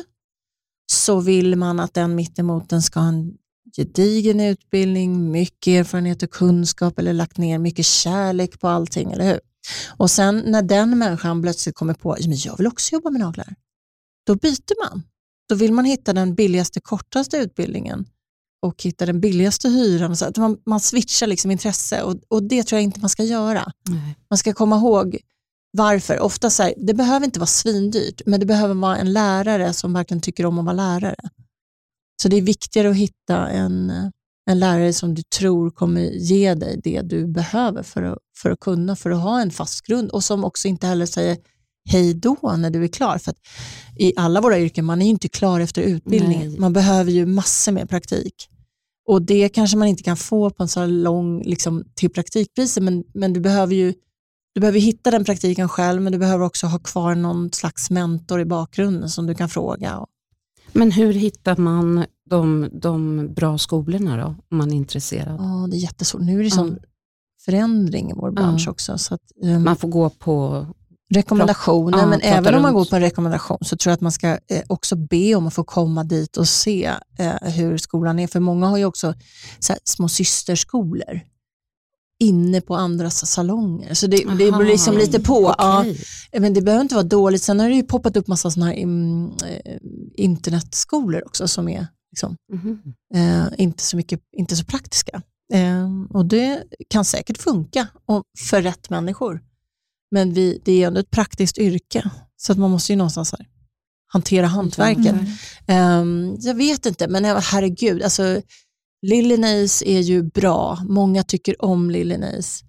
[0.93, 3.33] så vill man att den mittemoten ska ha en
[3.77, 9.41] gedigen utbildning, mycket erfarenhet och kunskap eller lagt ner mycket kärlek på allting, eller hur?
[9.97, 13.21] Och sen när den människan plötsligt kommer på, "Ja, men jag vill också jobba med
[13.21, 13.55] naglar,
[14.27, 15.03] då byter man.
[15.49, 18.07] Då vill man hitta den billigaste, kortaste utbildningen
[18.63, 20.17] och hitta den billigaste hyran.
[20.17, 23.25] Så att man, man switchar liksom intresse och, och det tror jag inte man ska
[23.25, 23.73] göra.
[23.89, 24.17] Nej.
[24.31, 25.19] Man ska komma ihåg
[25.71, 26.21] varför.
[26.21, 29.93] Ofta så här, det behöver inte vara svindyrt, men det behöver vara en lärare som
[29.93, 31.29] verkligen tycker om att vara lärare.
[32.23, 33.93] Så det är viktigare att hitta en,
[34.51, 38.61] en lärare som du tror kommer ge dig det du behöver för att, för att
[38.61, 41.37] kunna, för att ha en fast grund och som också inte heller säger
[41.89, 43.19] hej då när du är klar.
[43.19, 43.39] För att
[43.97, 46.49] I alla våra yrken, man är ju inte klar efter utbildningen.
[46.51, 46.61] Nej.
[46.61, 48.35] Man behöver ju massor med praktik.
[49.09, 53.05] Och det kanske man inte kan få på en så lång, liksom, till praktikpriser, men,
[53.15, 53.95] men du behöver ju
[54.55, 58.41] du behöver hitta den praktiken själv, men du behöver också ha kvar någon slags mentor
[58.41, 60.07] i bakgrunden som du kan fråga.
[60.73, 65.37] Men hur hittar man de, de bra skolorna då, om man är intresserad?
[65.41, 66.23] Ja, det är jättesvårt.
[66.23, 66.79] Nu är det sån
[67.45, 68.71] förändring i vår bransch Ja.
[68.71, 68.99] också.
[68.99, 70.67] Så att, ehm, Man får gå på...
[71.15, 74.13] rekommendationer, Ja, men även om man går på en rekommendation så tror jag att man
[74.13, 78.27] ska eh, också be om att få komma dit och se eh, hur skolan är.
[78.27, 79.15] För många har ju också
[79.59, 81.21] så här, små systerskolor
[82.21, 83.95] inne på andras salonger.
[83.95, 85.55] Så det, det beror liksom Aha, lite på.
[85.59, 86.01] Ja, okej.
[86.41, 87.43] men det behöver inte vara dåligt.
[87.43, 89.77] Sen har det ju poppat upp massa såna här mm, eh,
[90.15, 92.79] internetskolor också som är liksom, Mhm.
[93.15, 95.23] eh, inte, så mycket, inte så praktiska.
[95.53, 99.41] Eh, och det kan säkert funka och, för rätt människor.
[100.11, 103.47] Men vi, det är ändå ett praktiskt yrke, så att man måste ju någonstans här,
[104.07, 105.17] hantera hantverket.
[105.67, 106.33] Mm.
[106.33, 108.43] Eh, jag vet inte, men herregud, alltså,
[109.39, 110.79] Nails är ju bra.
[110.89, 112.65] Många tycker om Lily Nails.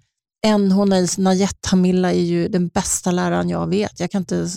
[0.47, 3.99] NH Nails, Najat Hamilla är ju den bästa läraren jag vet.
[3.99, 4.47] Jag kan inte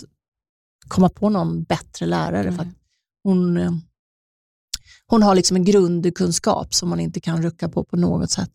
[0.87, 2.51] komma på någon bättre lärare.
[2.51, 2.67] För att
[3.23, 3.59] hon,
[5.07, 8.51] hon har liksom en grundkunskap som man inte kan rucka på på något sätt.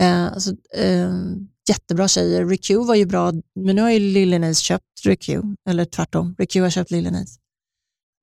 [0.00, 1.12] Eh, alltså, eh,
[1.68, 2.46] jättebra tjejer.
[2.46, 5.28] Rick var ju bra, men nu har ju Lillenäs köpt Rick
[5.68, 7.38] eller tvärtom, Rick har köpt Lillenäs.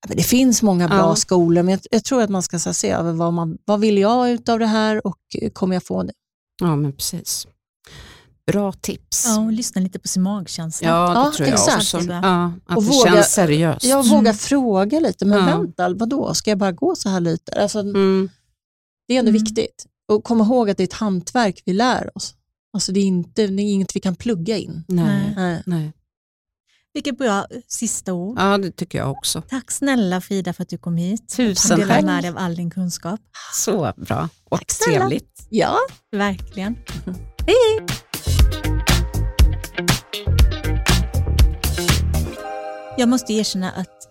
[0.08, 1.16] Det finns många bra ja.
[1.16, 4.32] skolor, men jag, jag, tror att man ska se över vad, man, vad vill jag
[4.32, 5.18] ut av det här och
[5.54, 6.14] kommer jag få det?
[6.62, 7.48] Ja, men precis.
[8.52, 9.26] Bra tips.
[9.28, 10.88] Ja, och lyssna lite på sin magkänsla.
[10.88, 11.78] Ja, det ja, tror jag exakt.
[11.78, 12.12] också.
[12.12, 13.86] Ja, att och det våga, känns seriöst.
[13.86, 14.34] Jag vågar mm.
[14.34, 15.58] fråga lite, men ja.
[15.58, 17.62] vänta, vadå, ska jag bara gå så här lite?
[17.62, 18.30] Alltså, mm.
[19.08, 19.44] Det är ändå mm.
[19.44, 19.86] viktigt.
[20.08, 22.36] Och kom ihåg att det är ett hantverk vi lär oss.
[22.74, 24.84] Alltså det är, inte, det är inget vi kan plugga in.
[24.88, 25.34] Nej.
[25.36, 25.64] Nej.
[25.66, 25.94] Nej.
[26.94, 28.40] Vilket bra sista ord.
[28.40, 29.42] Ja, det tycker jag också.
[29.42, 31.30] Tack snälla Frida för att du kom hit.
[31.36, 32.00] Tusen tack.
[32.00, 33.20] Du med dig av all din kunskap.
[33.54, 35.48] Så bra och tack trevligt.
[35.50, 35.78] Ja,
[36.12, 36.76] verkligen.
[37.48, 37.86] Hej!
[42.98, 44.08] Jag måste erkänna att,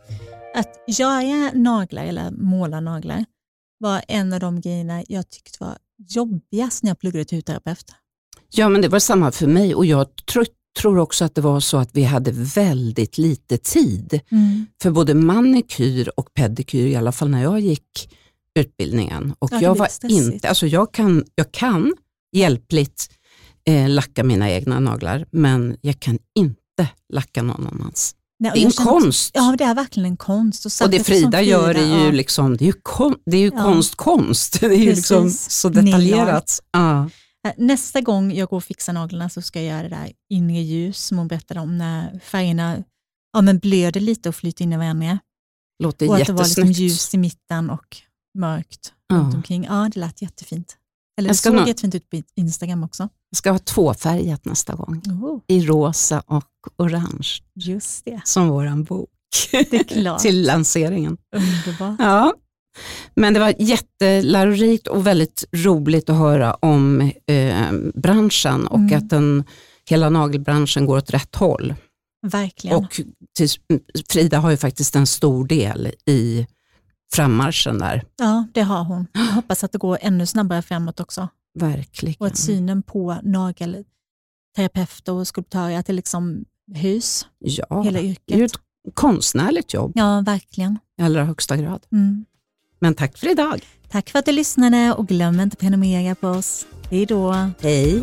[0.55, 3.25] att göra naglar eller måla naglar
[3.79, 7.95] var en av de grejerna jag tyckte var jobbigast när jag pluggade till hudterapeut.
[8.51, 10.46] Ja, men det var samma för mig och jag tror,
[10.80, 14.66] tror också att det var så att vi hade väldigt lite tid mm.
[14.82, 18.11] för både manikyr och pedikyr, i alla fall när jag gick
[18.59, 19.34] utbildningen.
[19.38, 21.94] Och ja, jag var inte, alltså jag kan, jag kan
[22.36, 23.09] hjälpligt
[23.68, 28.14] eh, lacka mina egna naglar, men jag kan inte lacka någon annans.
[28.38, 29.30] Nej, det är en känner, konst.
[29.34, 30.66] Ja, det är verkligen en konst.
[30.66, 32.11] Och, och det Frida, Frida gör är ju, ja.
[32.11, 33.62] liksom, det är ju, kon, det är ju ja.
[33.62, 34.61] konst, konst.
[34.61, 36.61] Det är ju liksom så detaljerat.
[36.72, 37.11] Ja.
[37.47, 40.61] Eh, nästa gång jag går och fixar naglarna så ska jag göra det där inre
[40.61, 42.84] ljus som hon berättade om, när färgerna
[43.32, 45.18] ja, men blöder lite och flyter in i varandra.
[45.82, 47.97] Låter och att det var liksom ljus i mitten och
[48.38, 49.16] mörkt ja.
[49.16, 49.64] runt omkring.
[49.64, 50.76] Ja, det lät jättefint.
[51.18, 53.09] Eller det såg jättefint ut på Instagram också.
[53.30, 55.03] Jag ska ha tvåfärgat nästa gång.
[55.22, 55.41] Oh.
[55.47, 56.45] I rosa och
[56.76, 57.28] orange.
[57.55, 58.20] Just det.
[58.24, 59.09] Som vår bok.
[59.51, 60.18] Det är klart.
[60.22, 61.16] Till lanseringen.
[61.36, 61.97] Underbart.
[61.99, 62.34] Ja.
[63.14, 68.99] Men det var jättelärorikt och väldigt roligt att höra om eh, branschen och mm.
[68.99, 69.45] att den,
[69.89, 71.75] hela nagelbranschen går åt rätt håll.
[72.23, 72.77] Verkligen.
[72.77, 73.01] Och
[73.37, 73.49] till,
[74.11, 76.47] Frida har ju faktiskt en stor del i
[77.12, 78.05] frammarschen där.
[78.16, 79.07] Ja, det har hon.
[79.12, 81.29] Jag hoppas att det går ännu snabbare framåt också.
[81.59, 82.16] Verkligen.
[82.18, 86.45] Och att synen på nagelterapeuter och skulptörer, att det liksom
[86.75, 87.27] höjs.
[87.39, 88.23] Ja, hela yrket.
[88.27, 88.61] det är ju ett
[88.95, 89.93] konstnärligt jobb.
[89.95, 90.79] Ja, verkligen.
[91.01, 91.87] I allra högsta grad.
[91.93, 92.25] Mm.
[92.81, 93.64] Men tack för idag.
[93.91, 96.66] Tack för att du lyssnade och glöm inte att prenumerera på oss.
[96.91, 97.51] Hej då.
[97.61, 98.03] Hej.